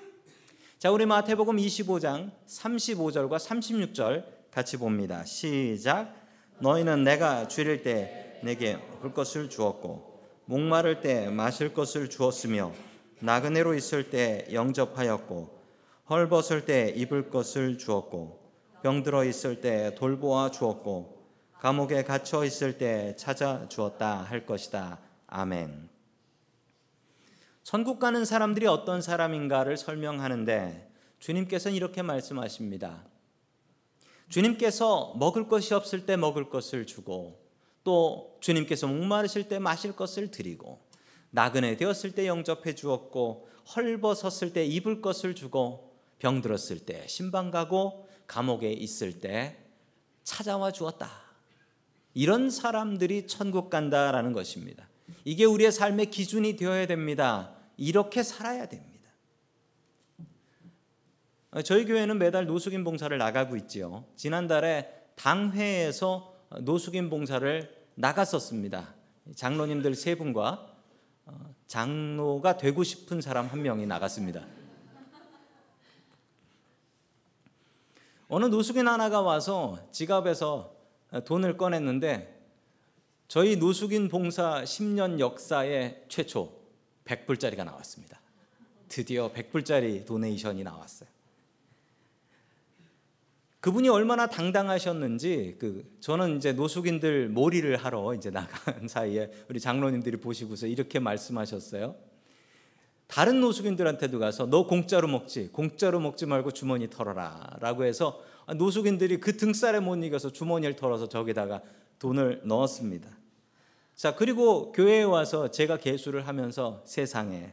자, 0.79 0.93
우리 0.93 1.05
마태복음 1.05 1.57
25장 1.57 2.31
35절과 2.47 3.39
36절 3.39 4.25
같이 4.53 4.77
봅니다. 4.77 5.25
시작. 5.25 6.15
너희는 6.61 7.03
내가 7.03 7.49
줄일 7.49 7.83
때 7.83 8.39
내게 8.45 8.77
먹을 8.77 9.13
것을 9.13 9.51
주었고 9.51 10.23
목마를 10.45 11.01
때 11.01 11.29
마실 11.29 11.75
것을 11.75 12.09
주었으며 12.09 12.73
나그네로 13.19 13.75
있을 13.75 14.11
때 14.11 14.47
영접하였고 14.53 15.59
헐벗을 16.09 16.67
때 16.67 16.93
입을 16.95 17.31
것을 17.31 17.79
주었고 17.79 18.39
병들어 18.85 19.25
있을 19.25 19.61
때 19.61 19.97
돌보아 19.97 20.53
주었고 20.53 21.18
감옥에 21.59 22.05
갇혀 22.05 22.45
있을 22.45 22.79
때 22.79 23.17
찾아 23.17 23.69
주었다 23.69 24.23
할 24.23 24.47
것이다. 24.47 25.01
아멘. 25.27 25.89
천국 27.65 27.99
가는 27.99 28.25
사람들이 28.25 28.67
어떤 28.67 29.03
사람인가를 29.03 29.77
설명하는데 29.77 30.91
주님께서는 31.19 31.77
이렇게 31.77 32.03
말씀하십니다. 32.03 33.05
주님께서 34.29 35.15
먹을 35.17 35.49
것이 35.49 35.75
없을 35.75 36.07
때 36.07 36.17
먹을 36.17 36.49
것을 36.49 36.87
주고 36.87 37.45
또 37.83 38.39
주님께서 38.41 38.87
목마르실 38.87 39.49
때 39.49 39.59
마실 39.59 39.97
것을 39.97 40.31
드리고 40.31 40.81
나그네 41.31 41.77
되었을 41.77 42.15
때 42.15 42.27
영접해 42.29 42.77
주었고 42.77 43.49
헐벗었을 43.75 44.53
때 44.53 44.65
입을 44.65 45.03
것을 45.03 45.35
주고 45.35 45.93
병들었을 46.21 46.87
때 46.87 47.07
신방 47.09 47.51
가고 47.51 48.09
감옥에 48.29 48.71
있을 48.73 49.21
때 49.21 49.59
찾아와 50.23 50.71
주었다. 50.71 51.28
이런 52.15 52.51
사람들이 52.51 53.27
천국 53.27 53.71
간다라는 53.71 54.33
것입니다. 54.33 54.89
이게 55.25 55.45
우리의 55.45 55.73
삶의 55.73 56.11
기준이 56.11 56.57
되어야 56.57 56.87
됩니다. 56.87 57.55
이렇게 57.77 58.23
살아야 58.23 58.67
됩니다. 58.67 58.99
저희 61.65 61.85
교회는 61.85 62.19
매달 62.19 62.47
노숙인 62.47 62.85
봉사를 62.85 63.17
나가고 63.17 63.57
있지요. 63.57 64.05
지난달에 64.17 65.07
당회에서 65.15 66.35
노숙인 66.61 67.11
봉사를 67.11 67.75
나갔었습니다. 67.95 68.95
장로님들 69.35 69.95
세 69.95 70.15
분과 70.15 70.75
어, 71.27 71.55
장로가 71.67 72.57
되고 72.57 72.83
싶은 72.83 73.21
사람 73.21 73.47
한 73.47 73.63
명이 73.63 73.87
나갔습니다. 73.87 74.47
어느 78.29 78.45
노숙인 78.47 78.87
하나가 78.87 79.21
와서 79.21 79.79
지갑에서 79.91 80.78
돈을 81.25 81.57
꺼냈는데 81.57 82.37
저희 83.29 83.57
노숙인 83.57 84.09
봉사 84.09 84.63
10년 84.63 85.21
역사의 85.21 86.05
최초 86.09 86.53
100불짜리가 87.05 87.65
나왔습니다. 87.65 88.21
드디어 88.89 89.33
100불짜리 89.33 90.07
도네이션이 90.07 90.65
나왔어요. 90.65 91.09
그분이 93.61 93.89
얼마나 93.89 94.29
당당하셨는지 94.29 95.57
그 95.59 95.85
저는 96.01 96.37
이제 96.37 96.53
노숙인들 96.53 97.29
몰이를 97.29 97.77
하러 97.77 98.15
이제 98.15 98.31
나간 98.31 98.87
사이에 98.89 99.31
우리 99.49 99.59
장로님들이 99.61 100.19
보시고서 100.19 100.67
이렇게 100.67 101.01
말씀하셨어요. 101.01 101.97
다른 103.09 103.41
노숙인들한테도 103.41 104.19
가서 104.19 104.47
너 104.47 104.67
공짜로 104.67 105.09
먹지 105.09 105.49
공짜로 105.49 105.99
먹지 105.99 106.27
말고 106.27 106.53
주머니 106.53 106.89
털어라라고 106.89 107.85
해서 107.85 108.23
노숙인들이 108.55 109.19
그 109.19 109.37
등살에 109.37 109.81
못 109.81 109.97
이겨서 109.97 110.31
주머니를 110.31 110.77
털어서 110.77 111.09
저기다가 111.09 111.63
돈을 111.99 112.43
넣었습니다. 112.45 113.09
자 113.97 114.15
그리고 114.15 114.73
교회에 114.73 115.03
와서 115.03 115.51
제가 115.51 115.79
개수를 115.79 116.29
하면서 116.29 116.83
세상에 116.85 117.53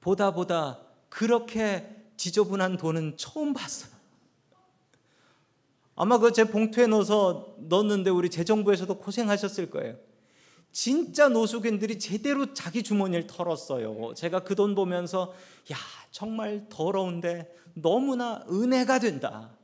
보다 0.00 0.32
보다 0.32 0.80
그렇게 1.08 1.88
지저분한 2.16 2.76
돈은 2.76 3.16
처음 3.16 3.54
봤어요. 3.54 3.96
아마 5.94 6.18
그 6.18 6.32
제 6.32 6.44
봉투에 6.44 6.86
넣어서 6.88 7.54
넣었는데 7.58 8.10
우리 8.10 8.30
재정부에서도 8.30 8.98
고생하셨을 8.98 9.70
거예요. 9.70 9.96
진짜 10.78 11.28
노숙인들이 11.28 11.98
제대로 11.98 12.54
자기 12.54 12.84
주머니를 12.84 13.26
털었어요. 13.26 14.14
제가 14.14 14.44
그 14.44 14.54
돈 14.54 14.76
보면서 14.76 15.34
야 15.72 15.76
정말 16.12 16.68
더러운데 16.68 17.52
너무나 17.74 18.44
은혜가 18.48 19.00
된다. 19.00 19.58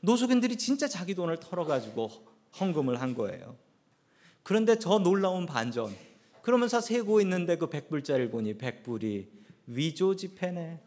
노숙인들이 0.00 0.58
진짜 0.58 0.86
자기 0.88 1.14
돈을 1.14 1.40
털어가지고 1.40 2.10
헌금을 2.60 3.00
한 3.00 3.14
거예요. 3.14 3.56
그런데 4.42 4.78
저 4.78 4.98
놀라운 4.98 5.46
반전. 5.46 5.96
그러면서 6.42 6.82
세고 6.82 7.22
있는데 7.22 7.56
그 7.56 7.70
백불짜리를 7.70 8.30
보니 8.30 8.58
백불이 8.58 9.30
위조 9.68 10.14
지폐네. 10.14 10.82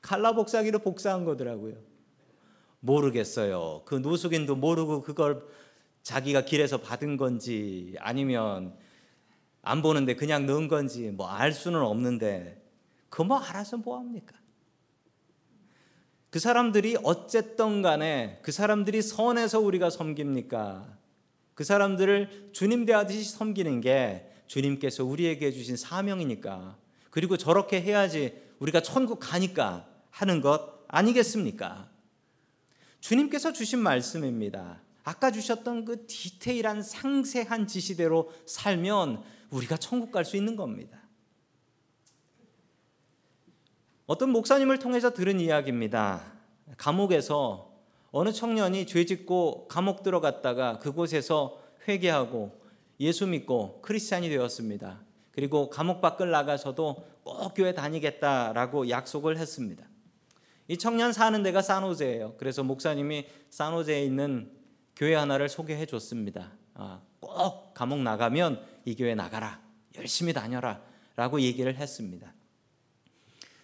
칼라 0.00 0.32
복사기로 0.32 0.80
복사한 0.80 1.24
거더라고요. 1.24 1.91
모르겠어요. 2.82 3.82
그 3.84 3.94
노숙인도 3.94 4.56
모르고 4.56 5.02
그걸 5.02 5.46
자기가 6.02 6.44
길에서 6.44 6.78
받은 6.78 7.16
건지 7.16 7.94
아니면 8.00 8.74
안 9.62 9.82
보는데 9.82 10.16
그냥 10.16 10.46
넣은 10.46 10.66
건지 10.68 11.10
뭐 11.12 11.28
알 11.28 11.52
수는 11.52 11.80
없는데 11.80 12.60
그 13.08 13.22
뭐 13.22 13.38
알아서 13.38 13.76
뭐 13.76 13.98
합니까? 13.98 14.34
그 16.30 16.38
사람들이 16.40 16.96
어쨌든 17.04 17.82
간에 17.82 18.40
그 18.42 18.50
사람들이 18.52 19.00
선해서 19.02 19.60
우리가 19.60 19.90
섬깁니까? 19.90 20.98
그 21.54 21.62
사람들을 21.62 22.50
주님 22.52 22.86
대하듯이 22.86 23.22
섬기는 23.30 23.80
게 23.82 24.28
주님께서 24.48 25.04
우리에게 25.04 25.52
주신 25.52 25.76
사명이니까 25.76 26.76
그리고 27.10 27.36
저렇게 27.36 27.80
해야지 27.80 28.42
우리가 28.58 28.80
천국 28.80 29.20
가니까 29.20 29.86
하는 30.10 30.40
것 30.40 30.84
아니겠습니까? 30.88 31.91
주님께서 33.02 33.52
주신 33.52 33.80
말씀입니다. 33.80 34.80
아까 35.02 35.32
주셨던 35.32 35.84
그 35.84 36.06
디테일한 36.06 36.82
상세한 36.82 37.66
지시대로 37.66 38.30
살면 38.46 39.24
우리가 39.50 39.76
천국 39.76 40.12
갈 40.12 40.24
수 40.24 40.36
있는 40.36 40.54
겁니다. 40.54 41.02
어떤 44.06 44.30
목사님을 44.30 44.78
통해서 44.78 45.12
들은 45.12 45.40
이야기입니다. 45.40 46.32
감옥에서 46.76 47.72
어느 48.12 48.32
청년이 48.32 48.86
죄 48.86 49.04
짓고 49.04 49.66
감옥 49.66 50.04
들어갔다가 50.04 50.78
그곳에서 50.78 51.60
회개하고 51.88 52.52
예수 53.00 53.26
믿고 53.26 53.82
크리스찬이 53.82 54.28
되었습니다. 54.28 55.00
그리고 55.32 55.70
감옥 55.70 56.00
밖을 56.00 56.30
나가서도 56.30 57.04
꼭 57.24 57.54
교회 57.54 57.74
다니겠다라고 57.74 58.88
약속을 58.90 59.38
했습니다. 59.38 59.91
이 60.68 60.78
청년 60.78 61.12
사는 61.12 61.42
데가 61.42 61.60
산호제예요. 61.62 62.34
그래서 62.38 62.62
목사님이 62.62 63.26
산호제에 63.50 64.04
있는 64.04 64.50
교회 64.96 65.14
하나를 65.14 65.48
소개해 65.48 65.86
줬습니다. 65.86 66.52
아, 66.74 67.00
꼭 67.20 67.74
감옥 67.74 68.00
나가면 68.00 68.64
이 68.84 68.94
교회 68.94 69.14
나가라. 69.14 69.60
열심히 69.96 70.32
다녀라. 70.32 70.80
라고 71.16 71.40
얘기를 71.40 71.74
했습니다. 71.76 72.32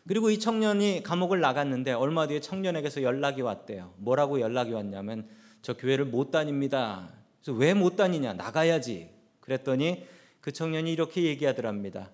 그리고 0.07 0.31
이 0.31 0.39
청년이 0.39 1.03
감옥을 1.03 1.41
나갔는데 1.41 1.93
얼마 1.93 2.27
뒤에 2.27 2.41
청년에게서 2.41 3.03
연락이 3.03 3.43
왔대요. 3.43 3.95
뭐라고 3.99 4.41
연락이 4.41 4.73
왔냐면 4.73 5.29
저 5.63 5.75
교회를 5.77 6.07
못 6.07 6.31
다닙니다. 6.31 7.13
그래서 7.43 7.59
왜 7.59 7.75
못 7.75 7.97
다니냐? 7.97 8.35
나가야지. 8.35 9.11
그랬더니 9.41 10.07
그 10.41 10.53
청년이 10.53 10.93
이렇게 10.93 11.23
얘기하더랍니다. 11.25 12.11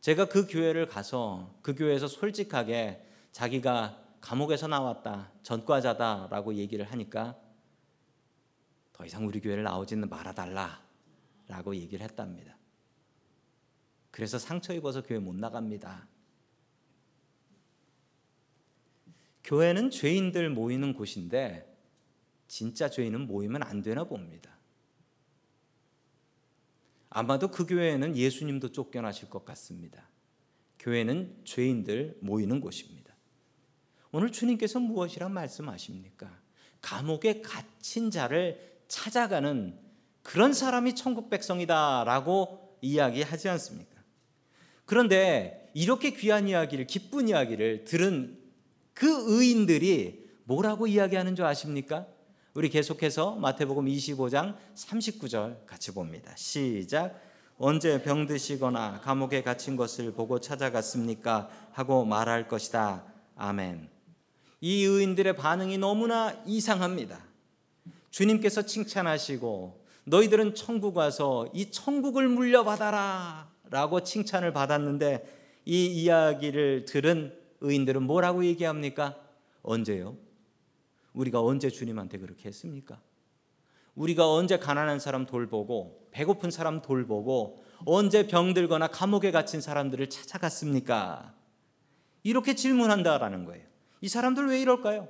제가 0.00 0.26
그 0.26 0.46
교회를 0.46 0.86
가서 0.86 1.54
그 1.62 1.74
교회에서 1.74 2.06
솔직하게 2.08 3.02
자기가 3.34 4.00
감옥에서 4.20 4.68
나왔다, 4.68 5.32
전과자다라고 5.42 6.54
얘기를 6.54 6.84
하니까 6.84 7.36
더 8.92 9.04
이상 9.04 9.26
우리 9.26 9.40
교회를 9.40 9.64
나오지는 9.64 10.08
말아달라라고 10.08 11.74
얘기를 11.74 12.04
했답니다. 12.04 12.56
그래서 14.12 14.38
상처 14.38 14.72
입어서 14.72 15.02
교회 15.02 15.18
못 15.18 15.34
나갑니다. 15.34 16.06
교회는 19.42 19.90
죄인들 19.90 20.50
모이는 20.50 20.94
곳인데 20.94 21.76
진짜 22.46 22.88
죄인은 22.88 23.26
모이면 23.26 23.64
안 23.64 23.82
되나 23.82 24.04
봅니다. 24.04 24.56
아마도 27.10 27.48
그 27.50 27.66
교회에는 27.66 28.16
예수님도 28.16 28.70
쫓겨나실 28.70 29.28
것 29.28 29.44
같습니다. 29.44 30.08
교회는 30.78 31.44
죄인들 31.44 32.18
모이는 32.20 32.60
곳입니다. 32.60 33.03
오늘 34.16 34.30
주님께서 34.30 34.78
무엇이란 34.78 35.32
말씀하십니까? 35.32 36.30
감옥에 36.80 37.42
갇힌 37.42 38.12
자를 38.12 38.60
찾아가는 38.86 39.76
그런 40.22 40.52
사람이 40.52 40.94
천국 40.94 41.30
백성이다라고 41.30 42.78
이야기하지 42.80 43.48
않습니까? 43.48 44.00
그런데 44.84 45.68
이렇게 45.74 46.12
귀한 46.12 46.46
이야기를 46.46 46.86
기쁜 46.86 47.28
이야기를 47.28 47.86
들은 47.86 48.38
그 48.92 49.08
의인들이 49.36 50.30
뭐라고 50.44 50.86
이야기하는 50.86 51.34
줄 51.34 51.44
아십니까? 51.44 52.06
우리 52.54 52.68
계속해서 52.68 53.34
마태복음 53.34 53.86
25장 53.86 54.56
39절 54.76 55.66
같이 55.66 55.90
봅니다. 55.92 56.32
시작. 56.36 57.20
언제 57.58 58.00
병드시거나 58.00 59.00
감옥에 59.00 59.42
갇힌 59.42 59.74
것을 59.74 60.12
보고 60.12 60.38
찾아갔습니까? 60.38 61.50
하고 61.72 62.04
말할 62.04 62.46
것이다. 62.46 63.12
아멘. 63.34 63.93
이 64.64 64.82
의인들의 64.84 65.36
반응이 65.36 65.76
너무나 65.76 66.42
이상합니다. 66.46 67.22
주님께서 68.08 68.62
칭찬하시고 68.62 69.84
너희들은 70.04 70.54
천국 70.54 70.96
와서 70.96 71.46
이 71.52 71.70
천국을 71.70 72.30
물려받아라 72.30 73.50
라고 73.68 74.02
칭찬을 74.02 74.54
받았는데 74.54 75.60
이 75.66 75.84
이야기를 75.84 76.86
들은 76.86 77.38
의인들은 77.60 78.04
뭐라고 78.04 78.46
얘기합니까? 78.46 79.18
언제요? 79.62 80.16
우리가 81.12 81.42
언제 81.42 81.68
주님한테 81.68 82.16
그렇게 82.16 82.48
했습니까? 82.48 82.98
우리가 83.94 84.32
언제 84.32 84.58
가난한 84.58 84.98
사람 84.98 85.26
돌보고 85.26 86.08
배고픈 86.10 86.50
사람 86.50 86.80
돌보고 86.80 87.62
언제 87.84 88.26
병들거나 88.26 88.86
감옥에 88.86 89.30
갇힌 89.30 89.60
사람들을 89.60 90.08
찾아갔습니까? 90.08 91.34
이렇게 92.22 92.54
질문한다라는 92.54 93.44
거예요. 93.44 93.73
이 94.04 94.08
사람들 94.08 94.48
왜 94.48 94.60
이럴까요? 94.60 95.08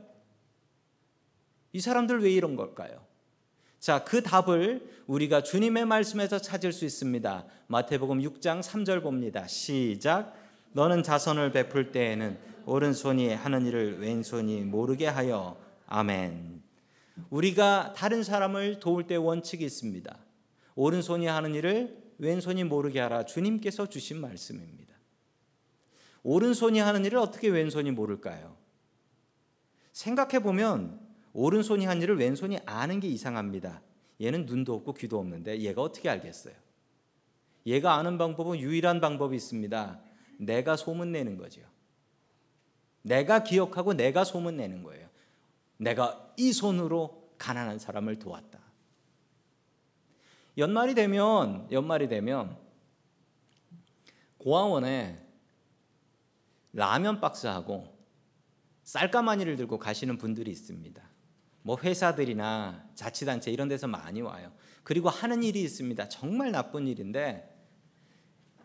이 1.72 1.80
사람들 1.80 2.22
왜 2.22 2.30
이런 2.30 2.54
걸까요? 2.54 3.04
자, 3.80 4.04
그 4.04 4.22
답을 4.22 4.88
우리가 5.08 5.42
주님의 5.42 5.84
말씀에서 5.84 6.38
찾을 6.38 6.72
수 6.72 6.84
있습니다. 6.84 7.44
마태복음 7.66 8.20
6장 8.20 8.62
3절 8.62 9.02
봅니다. 9.02 9.48
시작. 9.48 10.36
너는 10.74 11.02
자선을 11.02 11.50
베풀 11.50 11.90
때에는 11.90 12.38
오른손이 12.66 13.34
하는 13.34 13.66
일을 13.66 13.98
왼손이 13.98 14.60
모르게 14.60 15.08
하여 15.08 15.60
아멘. 15.86 16.62
우리가 17.30 17.94
다른 17.96 18.22
사람을 18.22 18.78
도울 18.78 19.08
때 19.08 19.16
원칙이 19.16 19.64
있습니다. 19.64 20.16
오른손이 20.76 21.26
하는 21.26 21.52
일을 21.56 22.00
왼손이 22.18 22.62
모르게 22.62 23.00
하라. 23.00 23.24
주님께서 23.24 23.88
주신 23.88 24.20
말씀입니다. 24.20 24.94
오른손이 26.22 26.78
하는 26.78 27.04
일을 27.04 27.18
어떻게 27.18 27.48
왼손이 27.48 27.90
모를까요? 27.90 28.62
생각해 29.94 30.40
보면 30.40 31.00
오른손이 31.32 31.86
한 31.86 32.02
일을 32.02 32.18
왼손이 32.18 32.58
아는 32.66 33.00
게 33.00 33.08
이상합니다. 33.08 33.80
얘는 34.20 34.44
눈도 34.44 34.74
없고 34.74 34.94
귀도 34.94 35.18
없는데 35.18 35.60
얘가 35.60 35.82
어떻게 35.82 36.08
알겠어요? 36.10 36.54
얘가 37.66 37.94
아는 37.94 38.18
방법은 38.18 38.58
유일한 38.58 39.00
방법이 39.00 39.34
있습니다. 39.36 40.00
내가 40.38 40.76
소문 40.76 41.12
내는 41.12 41.38
거죠. 41.38 41.62
내가 43.02 43.44
기억하고 43.44 43.94
내가 43.94 44.24
소문 44.24 44.56
내는 44.56 44.82
거예요. 44.82 45.08
내가 45.76 46.32
이 46.36 46.52
손으로 46.52 47.30
가난한 47.38 47.78
사람을 47.78 48.18
도왔다. 48.18 48.58
연말이 50.58 50.94
되면 50.94 51.68
연말이 51.70 52.08
되면 52.08 52.56
고아원에 54.38 55.24
라면 56.72 57.20
박스하고 57.20 57.93
쌀가마니를 58.84 59.56
들고 59.56 59.78
가시는 59.78 60.18
분들이 60.18 60.50
있습니다. 60.50 61.02
뭐 61.62 61.78
회사들이나 61.82 62.88
자치단체 62.94 63.50
이런 63.50 63.68
데서 63.68 63.86
많이 63.86 64.20
와요. 64.20 64.52
그리고 64.82 65.08
하는 65.08 65.42
일이 65.42 65.62
있습니다. 65.62 66.08
정말 66.10 66.52
나쁜 66.52 66.86
일인데 66.86 67.50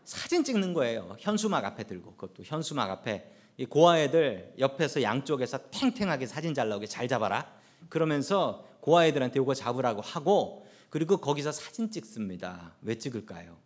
사진 0.04 0.44
찍는 0.44 0.74
거예요. 0.74 1.16
현수막 1.18 1.64
앞에 1.64 1.84
들고 1.84 2.14
그것도 2.16 2.42
현수막 2.44 2.90
앞에 2.90 3.32
이 3.56 3.64
고아 3.66 3.98
애들 4.00 4.54
옆에서 4.58 5.02
양쪽에서 5.02 5.70
탱탱하게 5.70 6.26
사진 6.26 6.52
잘 6.54 6.68
나오게 6.68 6.86
잘 6.86 7.08
잡아라. 7.08 7.50
그러면서 7.88 8.66
고아 8.80 9.06
애들한테 9.06 9.40
이거 9.40 9.54
잡으라고 9.54 10.02
하고 10.02 10.66
그리고 10.90 11.16
거기서 11.18 11.52
사진 11.52 11.90
찍습니다. 11.90 12.74
왜 12.82 12.96
찍을까요? 12.98 13.56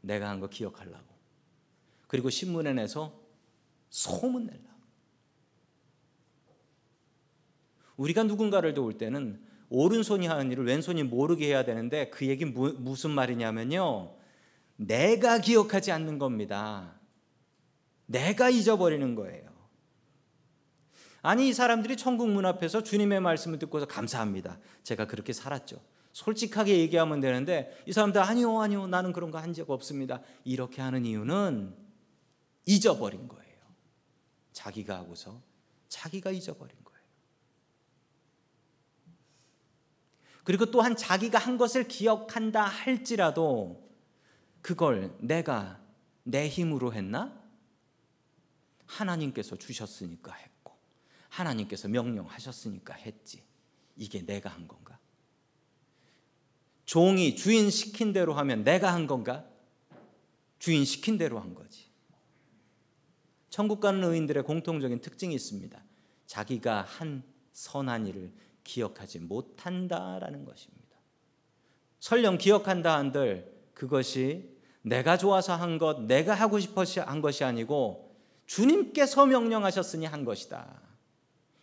내가 0.00 0.28
한 0.28 0.40
거 0.40 0.48
기억하려고. 0.48 1.14
그리고 2.08 2.30
신문에 2.30 2.72
내서 2.72 3.20
소문 3.90 4.46
내려고. 4.46 4.73
우리가 7.96 8.24
누군가를 8.24 8.74
도울 8.74 8.98
때는 8.98 9.40
오른손이 9.70 10.26
하는 10.26 10.50
일을 10.52 10.66
왼손이 10.66 11.02
모르게 11.04 11.46
해야 11.48 11.64
되는데 11.64 12.10
그 12.10 12.26
얘기 12.26 12.44
무슨 12.44 13.10
말이냐면요. 13.10 14.14
내가 14.76 15.38
기억하지 15.38 15.92
않는 15.92 16.18
겁니다. 16.18 16.94
내가 18.06 18.50
잊어버리는 18.50 19.14
거예요. 19.14 19.52
아니 21.22 21.48
이 21.48 21.52
사람들이 21.54 21.96
천국 21.96 22.28
문 22.28 22.44
앞에서 22.44 22.82
주님의 22.82 23.20
말씀을 23.20 23.58
듣고서 23.58 23.86
감사합니다. 23.86 24.58
제가 24.82 25.06
그렇게 25.06 25.32
살았죠. 25.32 25.80
솔직하게 26.12 26.78
얘기하면 26.78 27.20
되는데 27.20 27.76
이 27.86 27.92
사람들 27.92 28.20
아니요 28.20 28.60
아니요 28.60 28.86
나는 28.86 29.12
그런 29.12 29.30
거 29.30 29.38
한 29.38 29.52
적 29.54 29.70
없습니다. 29.70 30.20
이렇게 30.44 30.82
하는 30.82 31.04
이유는 31.06 31.74
잊어버린 32.66 33.26
거예요. 33.26 33.42
자기가 34.52 34.96
하고서 34.98 35.40
자기가 35.88 36.30
잊어버린 36.30 36.76
거예요. 36.84 36.93
그리고 40.44 40.66
또한 40.70 40.94
자기가 40.94 41.38
한 41.38 41.56
것을 41.56 41.88
기억한다 41.88 42.64
할지라도 42.64 43.90
그걸 44.60 45.16
내가 45.20 45.80
내 46.22 46.48
힘으로 46.48 46.92
했나? 46.92 47.42
하나님께서 48.86 49.56
주셨으니까 49.56 50.32
했고 50.32 50.72
하나님께서 51.30 51.88
명령하셨으니까 51.88 52.94
했지. 52.94 53.42
이게 53.96 54.24
내가 54.24 54.50
한 54.50 54.68
건가? 54.68 54.98
종이 56.84 57.34
주인 57.34 57.70
시킨 57.70 58.12
대로 58.12 58.34
하면 58.34 58.62
내가 58.64 58.92
한 58.92 59.06
건가? 59.06 59.44
주인 60.58 60.84
시킨 60.84 61.18
대로 61.18 61.40
한 61.40 61.54
거지. 61.54 61.90
천국 63.48 63.80
가는 63.80 64.02
의인들의 64.02 64.42
공통적인 64.44 65.00
특징이 65.00 65.34
있습니다. 65.34 65.82
자기가 66.26 66.82
한 66.82 67.22
선한 67.52 68.06
일을 68.06 68.32
기억하지 68.64 69.20
못한다라는 69.20 70.44
것입니다. 70.44 70.84
설령 72.00 72.38
기억한다 72.38 72.96
한들 72.98 73.52
그것이 73.74 74.54
내가 74.82 75.16
좋아서 75.16 75.54
한 75.54 75.78
것, 75.78 76.02
내가 76.02 76.34
하고 76.34 76.58
싶어서 76.58 77.02
한 77.02 77.22
것이 77.22 77.44
아니고 77.44 78.14
주님께서 78.46 79.26
명령하셨으니 79.26 80.06
한 80.06 80.24
것이다. 80.24 80.82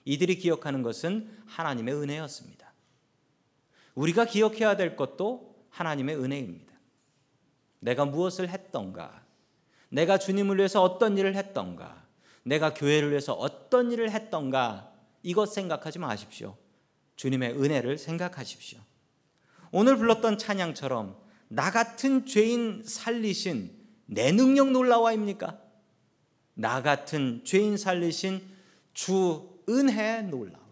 이들이 0.06 0.38
기억하는 0.38 0.82
것은 0.82 1.30
하나님의 1.46 1.94
은혜였습니다. 1.94 2.74
우리가 3.94 4.26
기억해야 4.26 4.76
될 4.76 4.96
것도 4.96 5.56
하나님의 5.70 6.16
은혜입니다. 6.18 6.74
내가 7.80 8.06
무엇을 8.06 8.50
했던가, 8.50 9.24
내가 9.90 10.18
주님을 10.18 10.58
위해서 10.58 10.82
어떤 10.82 11.18
일을 11.18 11.36
했던가, 11.36 12.04
내가 12.44 12.74
교회를 12.74 13.10
위해서 13.12 13.34
어떤 13.34 13.92
일을 13.92 14.12
했던가, 14.12 14.92
이것 15.24 15.48
생각하지 15.54 16.00
마십시오. 16.00 16.58
주님의 17.22 17.52
은혜를 17.52 18.00
생각하십시오. 18.00 18.80
오늘 19.72 19.96
불렀던 19.96 20.40
찬양처럼 20.40 21.16
나 21.50 21.70
같은 21.70 22.26
죄인 22.26 22.82
살리신 22.84 23.70
내 24.08 24.32
능력 24.32 24.72
놀라워입니까? 24.72 25.56
나 26.56 26.82
같은 26.82 27.42
죄인 27.44 27.78
살리신 27.78 28.42
주 28.96 29.48
은혜 29.70 30.24
놀라워. 30.24 30.66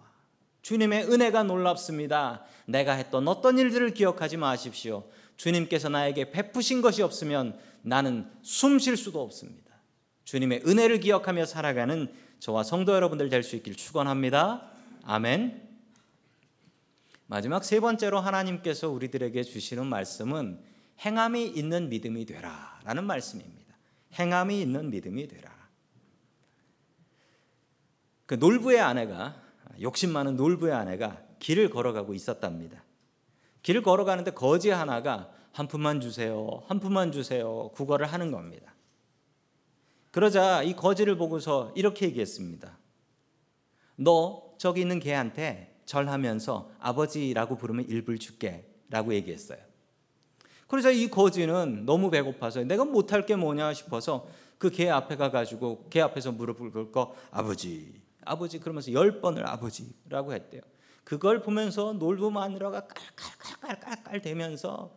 주님의 0.64 1.12
은혜가 1.12 1.44
놀랍습니다. 1.44 2.44
내가 2.66 2.94
했던 2.94 3.28
어떤 3.28 3.60
일들을 3.60 3.94
기억하지 3.94 4.38
마십시오. 4.38 5.04
주님께서 5.38 5.90
나에게 5.90 6.32
베푸신 6.32 6.82
것이 6.82 7.04
없으면 7.04 7.60
나는 7.84 8.28
숨 8.42 8.80
쉴 8.80 8.98
수도 8.98 9.22
없습니다. 9.22 9.70
주님의 10.24 10.64
은혜를 10.66 11.00
기억하며 11.00 11.46
살아가는 11.46 12.12
저와 12.40 12.64
성도 12.64 12.96
여러분들 12.96 13.30
될 13.30 13.44
수 13.44 13.56
있길 13.56 13.76
축원합니다. 13.76 14.72
아멘. 15.04 15.69
마지막 17.30 17.64
세 17.64 17.80
번째로 17.80 18.20
하나님께서 18.20 18.90
우리들에게 18.90 19.44
주시는 19.44 19.86
말씀은 19.86 20.64
행함이 21.06 21.46
있는 21.46 21.88
믿음이 21.88 22.26
되라라는 22.26 23.04
말씀입니다. 23.04 23.76
행함이 24.16 24.60
있는 24.60 24.90
믿음이 24.90 25.28
되라. 25.28 25.52
그 28.26 28.34
놀부의 28.34 28.82
아내가 28.82 29.40
욕심 29.80 30.12
많은 30.12 30.38
놀부의 30.38 30.74
아내가 30.74 31.22
길을 31.38 31.70
걸어가고 31.70 32.16
있었답니다. 32.16 32.84
길을 33.62 33.84
걸어가는데 33.84 34.32
거지 34.32 34.72
하나가 34.72 35.30
한 35.52 35.68
푼만 35.68 36.02
주세요. 36.02 36.64
한 36.66 36.80
푼만 36.80 37.12
주세요. 37.12 37.70
구걸을 37.76 38.08
하는 38.08 38.32
겁니다. 38.32 38.74
그러자 40.10 40.64
이 40.64 40.76
거지를 40.76 41.16
보고서 41.16 41.72
이렇게 41.76 42.08
얘기했습니다. 42.08 42.76
너 43.98 44.56
저기 44.58 44.82
있는 44.82 45.00
개한테 45.00 45.79
절하면서 45.90 46.70
아버지라고 46.78 47.58
부르면 47.58 47.90
일불 47.90 48.20
줄게 48.20 48.64
라고 48.92 49.12
얘기했어요. 49.12 49.58
그러자 50.68 50.92
이 50.92 51.10
거지는 51.10 51.84
너무 51.84 52.12
배고파서 52.12 52.64
내가 52.64 52.86
못할 52.86 53.26
게 53.26 53.36
뭐냐 53.36 53.74
싶어서 53.74 54.28
그 54.60 54.70
개 54.70 54.88
앞에 54.88 55.16
가가지고 55.16 55.88
개 55.90 56.00
앞에서 56.00 56.32
무릎을 56.32 56.70
꿇고 56.72 57.16
아버지 57.32 58.04
아버지 58.24 58.60
그러면서 58.60 58.94
열 58.94 59.20
번을 59.20 59.48
아버지라고 59.48 60.34
했대요. 60.34 60.62
그걸 61.04 61.42
보면서 61.42 61.94
놀부 61.94 62.30
마누라가 62.30 62.86
깔깔깔깔깔 62.86 64.22
대면서 64.22 64.96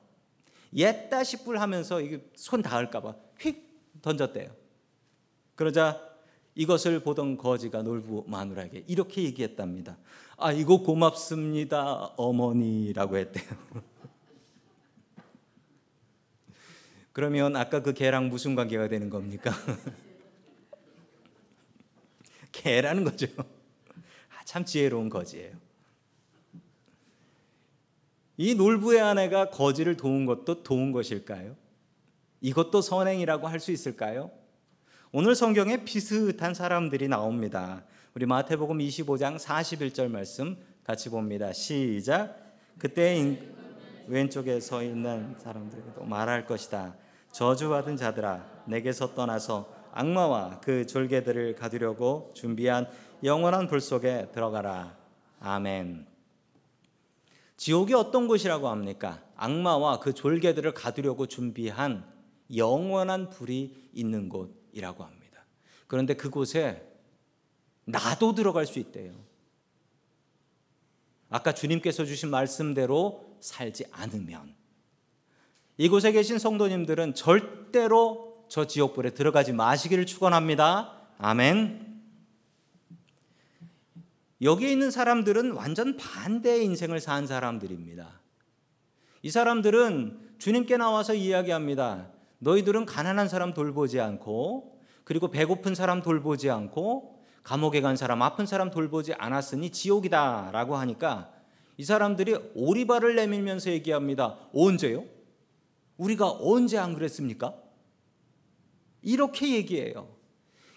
옛다 0.74 1.24
싶을 1.24 1.59
하면서 1.59 2.02
이게 2.02 2.22
손 2.37 2.61
닿을까봐 2.61 3.14
휙 3.38 4.02
던졌대요. 4.02 4.50
그러자 5.55 6.12
이것을 6.55 7.00
보던 7.00 7.38
거지가 7.38 7.81
놀부 7.83 8.24
마누라에게 8.26 8.85
이렇게 8.87 9.22
얘기했답니다. 9.22 9.96
아 10.42 10.50
이거 10.50 10.78
고맙습니다 10.78 12.14
어머니라고 12.16 13.16
했대요. 13.16 13.44
그러면 17.12 17.55
아까 17.55 17.81
그 17.81 17.92
개랑 17.92 18.28
무슨 18.28 18.57
관계가 18.57 18.88
되는 18.88 19.09
겁니까? 19.09 19.52
개라는 22.50 23.05
거죠. 23.05 23.28
아, 23.38 24.44
참 24.44 24.64
지혜로운 24.64 25.11
거지예요. 25.11 25.55
이 28.37 28.57
놀부의 28.57 29.00
아내가 29.00 29.50
거지를 29.50 29.96
도운 29.96 30.26
것도 30.26 30.64
도운 30.64 30.90
것일까요? 30.90 31.55
이것도 32.40 32.81
선행이라고 32.81 33.46
할 33.46 33.61
수 33.61 33.70
있을까요? 33.70 34.33
오늘 35.14 35.35
성경에 35.35 35.85
비슷한 35.85 36.55
사람들이 36.55 37.07
나옵니다. 37.07 37.85
우리 38.14 38.25
마태복음 38.25 38.79
25장 38.79 39.38
41절 39.38 40.09
말씀 40.09 40.57
같이 40.85 41.11
봅니다. 41.11 41.53
시작. 41.53 42.35
그때 42.79 43.38
왼쪽에 44.07 44.59
서 44.59 44.83
있는 44.83 45.35
사람들에게도 45.37 46.05
말할 46.05 46.46
것이다. 46.46 46.96
저주받은 47.31 47.98
자들아, 47.98 48.62
내게서 48.64 49.14
떠나서 49.14 49.70
악마와 49.92 50.61
그 50.61 50.87
졸개들을 50.87 51.57
가두려고 51.57 52.33
준비한 52.35 52.88
영원한 53.22 53.66
불 53.66 53.83
속에 53.83 54.31
들어가라. 54.33 54.96
아멘. 55.40 56.07
지옥이 57.59 57.92
어떤 57.92 58.29
곳이라고 58.29 58.66
합니까? 58.66 59.20
악마와 59.37 60.01
그 60.01 60.14
졸개들을 60.14 60.72
가두려고 60.72 61.27
준비한 61.27 62.03
영원한 62.57 63.29
불이 63.29 63.90
있는 63.92 64.31
곳 64.31 64.62
이라고 64.72 65.04
합니다. 65.04 65.44
그런데 65.87 66.14
그곳에 66.14 66.88
나도 67.85 68.35
들어갈 68.35 68.66
수 68.66 68.78
있대요. 68.78 69.14
아까 71.28 71.52
주님께서 71.52 72.04
주신 72.04 72.30
말씀대로 72.30 73.37
살지 73.40 73.87
않으면 73.90 74.54
이곳에 75.78 76.12
계신 76.12 76.38
성도님들은 76.38 77.14
절대로 77.14 78.46
저 78.48 78.66
지옥불에 78.66 79.11
들어가지 79.11 79.52
마시기를 79.52 80.04
축원합니다. 80.04 81.00
아멘. 81.18 82.02
여기 84.42 84.70
있는 84.70 84.90
사람들은 84.90 85.52
완전 85.52 85.96
반대의 85.96 86.64
인생을 86.64 87.00
산 87.00 87.26
사람들입니다. 87.26 88.20
이 89.22 89.30
사람들은 89.30 90.35
주님께 90.38 90.76
나와서 90.76 91.14
이야기합니다. 91.14 92.11
너희들은 92.42 92.87
가난한 92.87 93.28
사람 93.28 93.55
돌보지 93.55 94.00
않고 94.00 94.81
그리고 95.05 95.31
배고픈 95.31 95.76
사람 95.76 96.02
돌보지 96.02 96.50
않고 96.50 97.20
감옥에 97.44 97.81
간 97.81 97.96
사람, 97.96 98.20
아픈 98.22 98.46
사람 98.46 98.70
돌보지 98.70 99.14
않았으니 99.14 99.70
지옥이다라고 99.70 100.76
하니까 100.76 101.33
이 101.76 101.85
사람들이 101.85 102.37
오리발을 102.55 103.14
내밀면서 103.14 103.70
얘기합니다. 103.70 104.38
언제요? 104.52 105.05
우리가 105.96 106.31
언제 106.40 106.78
안 106.78 106.94
그랬습니까? 106.94 107.55
이렇게 109.02 109.55
얘기해요. 109.55 110.09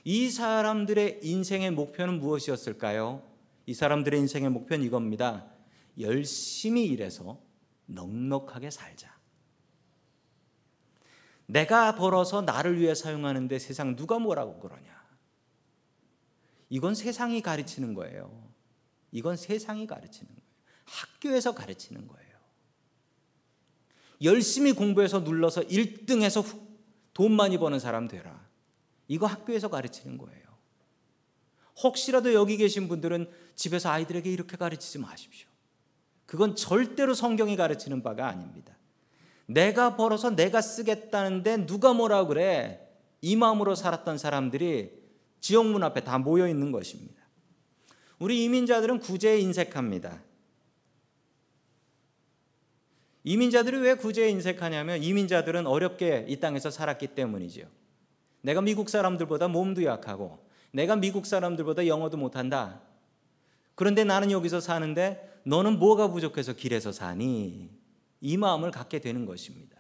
이 0.04 0.30
사람들의 0.30 1.22
인생의 1.24 1.72
목표는 1.72 2.20
무엇이었을까요? 2.20 3.24
이 3.66 3.74
사람들의 3.74 4.20
인생의 4.20 4.52
목표는 4.52 4.86
이겁니다. 4.86 5.48
열심히 6.00 6.86
일해서 6.86 7.40
넉넉하게 7.88 8.70
살자. 8.70 9.15
내가 11.48 11.96
벌어서 11.96 12.42
나를 12.42 12.80
위해 12.80 12.96
사용하는데 12.96 13.60
세상 13.60 13.96
누가 13.96 14.20
뭐라고 14.20 14.60
그러냐. 14.60 14.96
이건 16.70 16.96
세상이 16.96 17.42
가르치는 17.42 17.94
거예요. 17.94 18.52
이건 19.12 19.38
세상이 19.38 19.88
가르치는 19.88 20.28
거예요. 20.28 20.46
학교에서 20.86 21.54
가르치는 21.54 22.08
거예요. 22.08 22.36
열심히 24.24 24.74
공부해서 24.74 25.20
눌러서 25.20 25.62
1등해서 25.62 26.44
돈 27.14 27.32
많이 27.34 27.58
버는 27.58 27.80
사람 27.80 28.08
되라. 28.08 28.46
이거 29.08 29.26
학교에서 29.26 29.70
가르치는 29.70 30.18
거예요. 30.18 30.46
혹시라도 31.84 32.34
여기 32.34 32.58
계신 32.58 32.88
분들은 32.88 33.30
집에서 33.56 33.90
아이들에게 33.90 34.32
이렇게 34.32 34.58
가르치지 34.58 35.00
마십시오. 35.00 35.48
그건 36.26 36.56
절대로 36.56 37.14
성경이 37.14 37.56
가르치는 37.56 38.02
바가 38.02 38.28
아닙니다. 38.28 38.75
내가 39.46 39.96
벌어서 39.96 40.36
내가 40.36 40.62
쓰겠다는데 40.62 41.66
누가 41.66 41.94
뭐라 41.94 42.26
그래? 42.26 42.82
이 43.22 43.36
마음으로 43.36 43.76
살았던 43.76 44.18
사람들이 44.18 44.92
지옥문 45.40 45.84
앞에 45.84 46.04
다 46.04 46.18
모여 46.18 46.48
있는 46.48 46.72
것입니다. 46.72 47.24
우리 48.20 48.44
이민자들은 48.44 49.00
구제에 49.00 49.40
인색합니다. 49.40 50.22
이민자들이 53.24 53.78
왜 53.78 53.96
구제에 53.96 54.30
인색하냐면 54.30 55.02
이민자들은 55.02 55.66
어렵게 55.66 56.26
이 56.28 56.40
땅에서 56.40 56.70
살았기 56.70 57.08
때문이죠. 57.08 57.68
내가 58.42 58.62
미국 58.62 58.90
사람들보다 58.90 59.48
몸도 59.48 59.84
약하고 59.84 60.46
내가 60.72 60.96
미국 60.96 61.26
사람들보다 61.26 61.88
영어도 61.88 62.18
못한다. 62.18 62.82
그런데 63.74 64.04
나는 64.04 64.30
여기서 64.30 64.60
사는데 64.60 65.42
너는 65.44 65.80
뭐가 65.80 66.10
부족해서 66.10 66.54
길에서 66.54 66.92
사니? 66.92 67.70
이 68.22 68.38
마음을 68.38 68.72
갖게 68.72 69.00
되는 69.00 69.26
것입니다. 69.26 69.78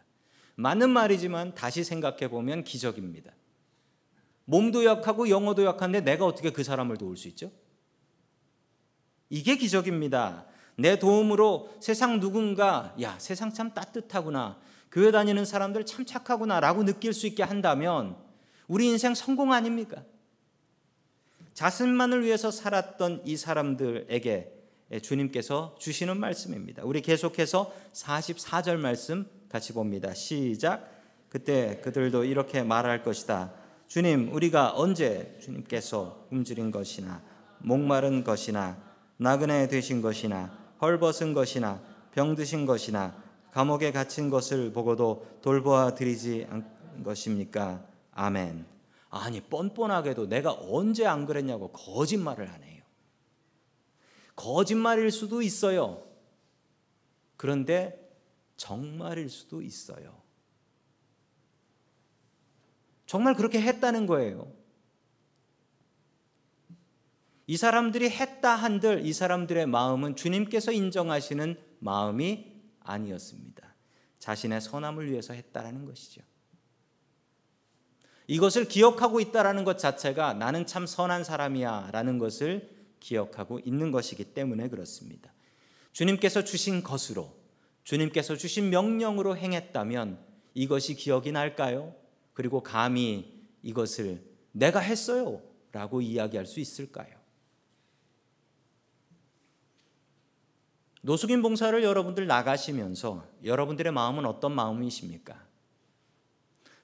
맞는 0.55 0.89
말이지만 0.89 1.55
다시 1.55 1.83
생각해 1.83 2.29
보면 2.29 2.63
기적입니다. 2.63 3.31
몸도 4.45 4.85
약하고 4.85 5.29
영어도 5.29 5.65
약한데 5.65 6.01
내가 6.01 6.25
어떻게 6.25 6.51
그 6.51 6.63
사람을 6.63 6.97
도울 6.97 7.17
수 7.17 7.27
있죠? 7.29 7.51
이게 9.29 9.57
기적입니다. 9.57 10.45
내 10.77 10.99
도움으로 10.99 11.73
세상 11.79 12.19
누군가 12.19 12.95
야 13.01 13.17
세상 13.17 13.51
참 13.51 13.73
따뜻하구나 13.73 14.59
교회 14.91 15.11
다니는 15.11 15.45
사람들 15.45 15.85
참 15.85 16.05
착하구나 16.05 16.59
라고 16.59 16.83
느낄 16.83 17.13
수 17.13 17.27
있게 17.27 17.43
한다면 17.43 18.17
우리 18.67 18.87
인생 18.87 19.15
성공 19.15 19.51
아닙니까? 19.51 20.03
자신만을 21.53 22.23
위해서 22.23 22.51
살았던 22.51 23.23
이 23.25 23.37
사람들에게 23.37 24.54
주님께서 25.01 25.75
주시는 25.79 26.19
말씀입니다. 26.19 26.83
우리 26.83 27.01
계속해서 27.01 27.73
44절 27.93 28.77
말씀 28.77 29.27
같이 29.49 29.73
봅니다. 29.73 30.13
시작. 30.13 30.89
그때 31.29 31.81
그들도 31.83 32.23
이렇게 32.23 32.63
말할 32.63 33.03
것이다. 33.03 33.51
주님, 33.87 34.33
우리가 34.33 34.73
언제 34.75 35.37
주님께서 35.41 36.27
굶주린 36.29 36.71
것이나 36.71 37.21
목마른 37.59 38.23
것이나 38.23 38.77
나그네 39.17 39.67
되신 39.67 40.01
것이나 40.01 40.57
헐벗은 40.81 41.33
것이나 41.33 41.81
병드신 42.11 42.65
것이나 42.65 43.15
감옥에 43.51 43.91
갇힌 43.91 44.29
것을 44.29 44.71
보고도 44.71 45.39
돌보아 45.41 45.95
드리지 45.95 46.47
않은 46.49 47.03
것입니까? 47.03 47.85
아멘. 48.11 48.65
아니 49.09 49.41
뻔뻔하게도 49.41 50.27
내가 50.27 50.51
언제 50.53 51.05
안 51.05 51.25
그랬냐고 51.25 51.69
거짓말을 51.69 52.51
하네요. 52.51 52.74
거짓말일 54.35 55.11
수도 55.11 55.41
있어요. 55.41 56.05
그런데 57.37 58.01
정말일 58.57 59.29
수도 59.29 59.61
있어요. 59.61 60.21
정말 63.05 63.35
그렇게 63.35 63.61
했다는 63.61 64.07
거예요. 64.07 64.51
이 67.47 67.57
사람들이 67.57 68.09
했다 68.09 68.55
한들 68.55 69.05
이 69.05 69.13
사람들의 69.13 69.67
마음은 69.67 70.15
주님께서 70.15 70.71
인정하시는 70.71 71.57
마음이 71.79 72.53
아니었습니다. 72.79 73.75
자신의 74.19 74.61
선함을 74.61 75.11
위해서 75.11 75.33
했다라는 75.33 75.85
것이죠. 75.85 76.21
이것을 78.27 78.67
기억하고 78.67 79.19
있다라는 79.19 79.63
것 79.63 79.77
자체가 79.77 80.33
나는 80.33 80.65
참 80.65 80.87
선한 80.87 81.23
사람이야라는 81.23 82.17
것을 82.17 82.74
기억하고 82.99 83.59
있는 83.59 83.91
것이기 83.91 84.23
때문에 84.33 84.69
그렇습니다. 84.69 85.31
주님께서 85.93 86.43
주신 86.43 86.83
것으로 86.83 87.33
주님께서 87.83 88.35
주신 88.35 88.69
명령으로 88.69 89.37
행했다면 89.37 90.19
이것이 90.53 90.95
기억이 90.95 91.31
날까요? 91.31 91.95
그리고 92.33 92.61
감히 92.61 93.47
이것을 93.63 94.23
내가 94.51 94.79
했어요 94.79 95.41
라고 95.71 96.01
이야기할 96.01 96.45
수 96.45 96.59
있을까요? 96.59 97.15
노숙인 101.01 101.43
봉사를 101.43 101.83
여러분들 101.83 102.25
나가시면서 102.25 103.27
여러분들의 103.43 103.91
마음은 103.91 104.25
어떤 104.25 104.55
마음이십니까? 104.55 105.45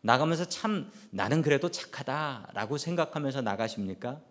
나가면서 0.02 0.45
참 0.45 0.91
나는 1.10 1.41
그래도 1.41 1.71
착하다라고 1.71 2.78
생각하면서 2.78 3.41
나가십니까? 3.41 4.21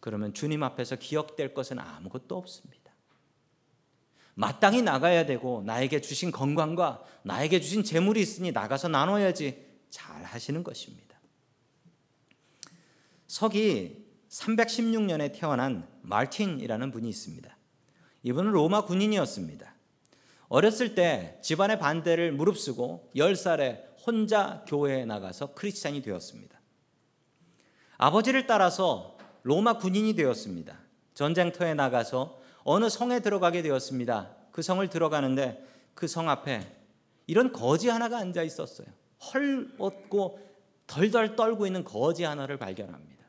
그러면 0.00 0.34
주님 0.34 0.62
앞에서 0.62 0.96
기억될 0.96 1.54
것은 1.54 1.78
아무것도 1.78 2.36
없습니다. 2.36 2.80
마땅히 4.34 4.80
나가야 4.80 5.26
되고 5.26 5.62
나에게 5.66 6.00
주신 6.00 6.30
건강과 6.30 7.04
나에게 7.22 7.60
주신 7.60 7.84
재물이 7.84 8.20
있으니 8.20 8.52
나가서 8.52 8.88
나눠야지 8.88 9.66
잘 9.90 10.24
하시는 10.24 10.62
것입니다. 10.64 11.20
서기 13.26 14.06
316년에 14.30 15.38
태어난 15.38 15.86
말틴이라는 16.02 16.90
분이 16.90 17.08
있습니다. 17.08 17.56
이분은 18.22 18.52
로마 18.52 18.84
군인이었습니다. 18.84 19.74
어렸을 20.48 20.94
때 20.94 21.38
집안의 21.42 21.78
반대를 21.78 22.32
무릅쓰고 22.32 23.12
10살에 23.14 23.90
혼자 24.06 24.64
교회에 24.66 25.04
나가서 25.04 25.54
크리스찬이 25.54 26.02
되었습니다. 26.02 26.60
아버지를 27.98 28.46
따라서 28.46 29.16
로마 29.42 29.78
군인이 29.78 30.14
되었습니다. 30.14 30.78
전쟁터에 31.14 31.74
나가서 31.74 32.40
어느 32.62 32.88
성에 32.88 33.20
들어가게 33.20 33.62
되었습니다. 33.62 34.36
그 34.52 34.62
성을 34.62 34.86
들어가는데 34.88 35.66
그 35.94 36.06
성 36.06 36.28
앞에 36.28 36.66
이런 37.26 37.52
거지 37.52 37.88
하나가 37.88 38.18
앉아 38.18 38.42
있었어요. 38.42 38.88
헐벗고 39.32 40.40
덜덜 40.86 41.36
떨고 41.36 41.66
있는 41.66 41.84
거지 41.84 42.24
하나를 42.24 42.56
발견합니다. 42.58 43.24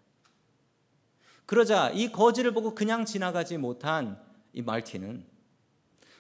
그러자 1.46 1.90
이 1.92 2.12
거지를 2.12 2.54
보고 2.54 2.74
그냥 2.74 3.06
지나가지 3.06 3.58
못한 3.58 4.20
이 4.54 4.62
말티는 4.62 5.26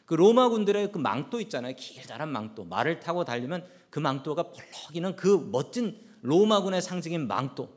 그 0.05 0.13
로마 0.13 0.49
군들의 0.49 0.91
그 0.91 0.97
망토 0.97 1.39
있잖아요. 1.41 1.73
길다란 1.75 2.29
망토. 2.29 2.65
말을 2.65 2.99
타고 2.99 3.23
달리면 3.23 3.65
그 3.89 3.99
망토가 3.99 4.51
펄럭이는 4.51 5.15
그 5.15 5.49
멋진 5.51 5.97
로마군의 6.21 6.81
상징인 6.81 7.27
망토. 7.27 7.69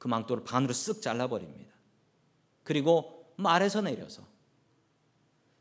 그 0.00 0.08
망토를 0.08 0.44
반으로 0.44 0.72
쓱 0.72 1.02
잘라버립니다. 1.02 1.70
그리고 2.64 3.34
말에서 3.36 3.82
내려서 3.82 4.26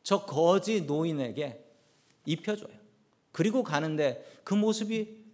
저 0.02 0.26
거지 0.26 0.84
노인에게 0.84 1.70
입혀줘요. 2.26 2.74
그리고 3.34 3.64
가는데 3.64 4.40
그 4.46 4.54
모습이 4.54 5.26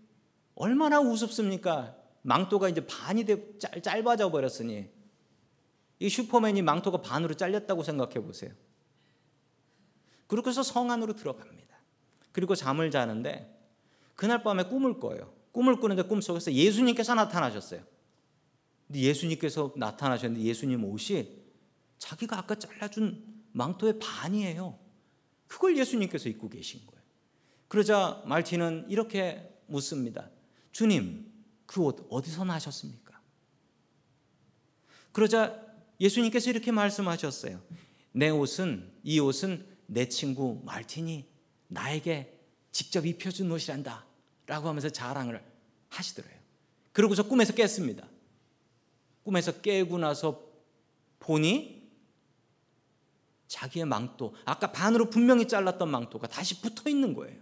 얼마나 0.56 1.00
우습습니까? 1.00 1.96
망토가 2.24 2.68
이제 2.68 2.86
반이 2.88 3.26
돼 3.26 3.60
짧, 3.60 3.84
짧아져 3.84 4.32
버렸으니 4.32 4.90
이 6.00 6.10
슈퍼맨이 6.10 6.64
망토가 6.64 7.02
반으로 7.02 7.36
잘렸다고 7.36 7.84
생각해 7.84 8.16
보세요. 8.16 8.54
그렇게 10.26 10.50
해서 10.50 10.64
성 10.64 10.90
안으로 10.90 11.14
들어갑니다. 11.14 11.78
그리고 12.32 12.56
잠을 12.56 12.90
자는데 12.90 13.56
그날 14.16 14.42
밤에 14.42 14.64
꿈을 14.64 15.00
꿔요. 15.00 15.32
꿈을 15.52 15.80
꾸는데 15.80 16.02
꿈속에서 16.04 16.54
예수님께서 16.54 17.14
나타나셨어요. 17.14 17.95
근데 18.88 19.00
예수님께서 19.02 19.74
나타나셨는데 19.76 20.46
예수님 20.46 20.84
옷이 20.84 21.28
자기가 21.98 22.38
아까 22.38 22.56
잘라준 22.56 23.24
망토의 23.52 24.00
반이에요. 24.00 24.78
그걸 25.48 25.78
예수님께서 25.78 26.30
입고 26.30 26.50
계신 26.50 26.86
거예요. 26.86 27.02
그러자 27.68 28.24
말티는 28.26 28.88
이렇게 28.90 29.52
묻습니다. 29.68 30.30
주님, 30.72 31.32
그 31.66 31.82
옷 31.82 32.06
어디서 32.10 32.44
나셨습니까? 32.46 33.20
그러자 35.12 35.64
예수님께서 36.00 36.50
이렇게 36.50 36.72
말씀하셨어요. 36.72 37.62
내 38.12 38.30
옷은 38.30 38.92
이 39.04 39.20
옷은 39.20 39.66
내 39.88 40.10
친구 40.10 40.62
말틴이 40.66 41.26
나에게 41.68 42.38
직접 42.72 43.06
입혀준 43.06 43.52
옷이란다. 43.52 44.06
라고 44.48 44.68
하면서 44.68 44.90
자랑을 44.90 45.44
하시더래요. 45.90 46.38
그러고서 46.92 47.24
꿈에서 47.28 47.54
깼습니다. 47.54 48.08
꿈에서 49.26 49.60
깨고 49.60 49.98
나서 49.98 50.40
보니 51.20 51.84
자기의 53.48 53.86
망토, 53.86 54.36
아까 54.46 54.72
반으로 54.72 55.10
분명히 55.10 55.48
잘랐던 55.48 55.90
망토가 55.90 56.28
다시 56.28 56.62
붙어 56.62 56.90
있는 56.90 57.14
거예요. 57.14 57.42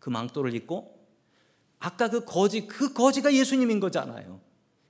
그 0.00 0.10
망토를 0.10 0.54
입고 0.54 0.96
아까 1.78 2.10
그 2.10 2.24
거지, 2.24 2.66
그 2.66 2.92
거지가 2.92 3.32
예수님인 3.32 3.78
거잖아요. 3.78 4.40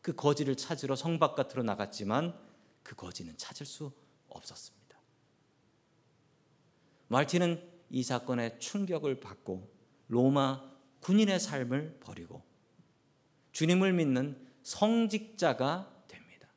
그 0.00 0.14
거지를 0.14 0.56
찾으러 0.56 0.96
성 0.96 1.18
바깥으로 1.18 1.62
나갔지만 1.62 2.38
그 2.82 2.94
거지는 2.94 3.36
찾을 3.36 3.66
수 3.66 3.92
없었습니다. 4.28 4.98
말티는 7.08 7.62
이 7.90 8.02
사건에 8.02 8.58
충격을 8.58 9.20
받고 9.20 9.70
로마 10.08 10.62
군인의 11.00 11.40
삶을 11.40 11.98
버리고 12.00 12.42
주님을 13.52 13.92
믿는 13.92 14.45
성직자가 14.66 15.88
됩니다. 16.08 16.48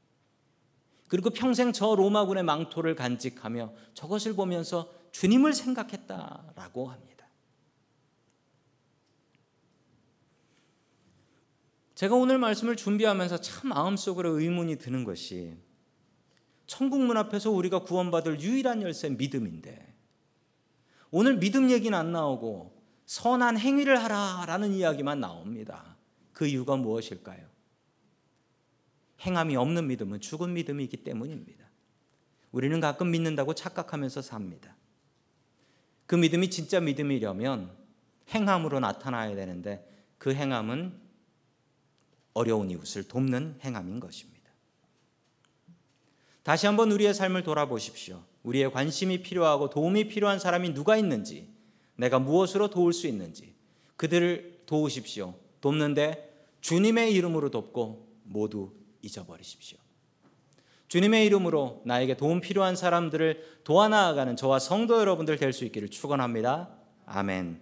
그리고 1.07 1.29
평생 1.29 1.71
저 1.71 1.93
로마군의 1.93 2.43
망토를 2.43 2.95
간직하며 2.95 3.71
저것을 3.93 4.33
보면서 4.33 4.91
주님을 5.11 5.53
생각했다라고 5.53 6.87
합니다. 6.87 7.27
제가 11.93 12.15
오늘 12.15 12.39
말씀을 12.39 12.77
준비하면서 12.77 13.41
참 13.41 13.69
마음속으로 13.69 14.39
의문이 14.39 14.77
드는 14.77 15.03
것이 15.03 15.55
천국 16.65 17.01
문 17.01 17.15
앞에서 17.15 17.51
우리가 17.51 17.83
구원받을 17.83 18.41
유일한 18.41 18.81
열쇠 18.81 19.09
믿음인데 19.09 19.95
오늘 21.11 21.37
믿음 21.37 21.69
얘기는 21.69 21.95
안 21.95 22.11
나오고 22.11 22.75
선한 23.05 23.59
행위를 23.59 24.01
하라라는 24.03 24.73
이야기만 24.73 25.19
나옵니다. 25.19 25.95
그 26.33 26.47
이유가 26.47 26.75
무엇일까요? 26.75 27.58
행함이 29.21 29.55
없는 29.55 29.87
믿음은 29.87 30.21
죽은 30.21 30.53
믿음이기 30.53 30.97
때문입니다. 30.97 31.65
우리는 32.51 32.79
가끔 32.79 33.11
믿는다고 33.11 33.53
착각하면서 33.53 34.21
삽니다. 34.21 34.75
그 36.05 36.15
믿음이 36.15 36.49
진짜 36.49 36.79
믿음이려면 36.79 37.71
행함으로 38.33 38.79
나타나야 38.79 39.35
되는데 39.35 39.87
그 40.17 40.33
행함은 40.33 40.93
어려운 42.33 42.71
이웃을 42.71 43.07
돕는 43.07 43.59
행함인 43.63 43.99
것입니다. 43.99 44.39
다시 46.43 46.65
한번 46.65 46.91
우리의 46.91 47.13
삶을 47.13 47.43
돌아보십시오. 47.43 48.23
우리의 48.43 48.71
관심이 48.71 49.21
필요하고 49.21 49.69
도움이 49.69 50.07
필요한 50.07 50.39
사람이 50.39 50.73
누가 50.73 50.97
있는지, 50.97 51.53
내가 51.95 52.17
무엇으로 52.17 52.69
도울 52.69 52.93
수 52.93 53.07
있는지, 53.07 53.53
그들을 53.97 54.61
도우십시오. 54.65 55.35
돕는데 55.61 56.47
주님의 56.61 57.13
이름으로 57.13 57.51
돕고 57.51 58.07
모두 58.23 58.78
잊어버리십시오. 59.01 59.77
주님의 60.87 61.25
이름으로 61.27 61.81
나에게 61.85 62.17
도움 62.17 62.41
필요한 62.41 62.75
사람들을 62.75 63.61
도와 63.63 63.87
나아가는 63.89 64.35
저와 64.35 64.59
성도 64.59 64.99
여러분들 64.99 65.37
될 65.37 65.53
수 65.53 65.65
있기를 65.65 65.89
축원합니다. 65.89 66.69
아멘. 67.05 67.61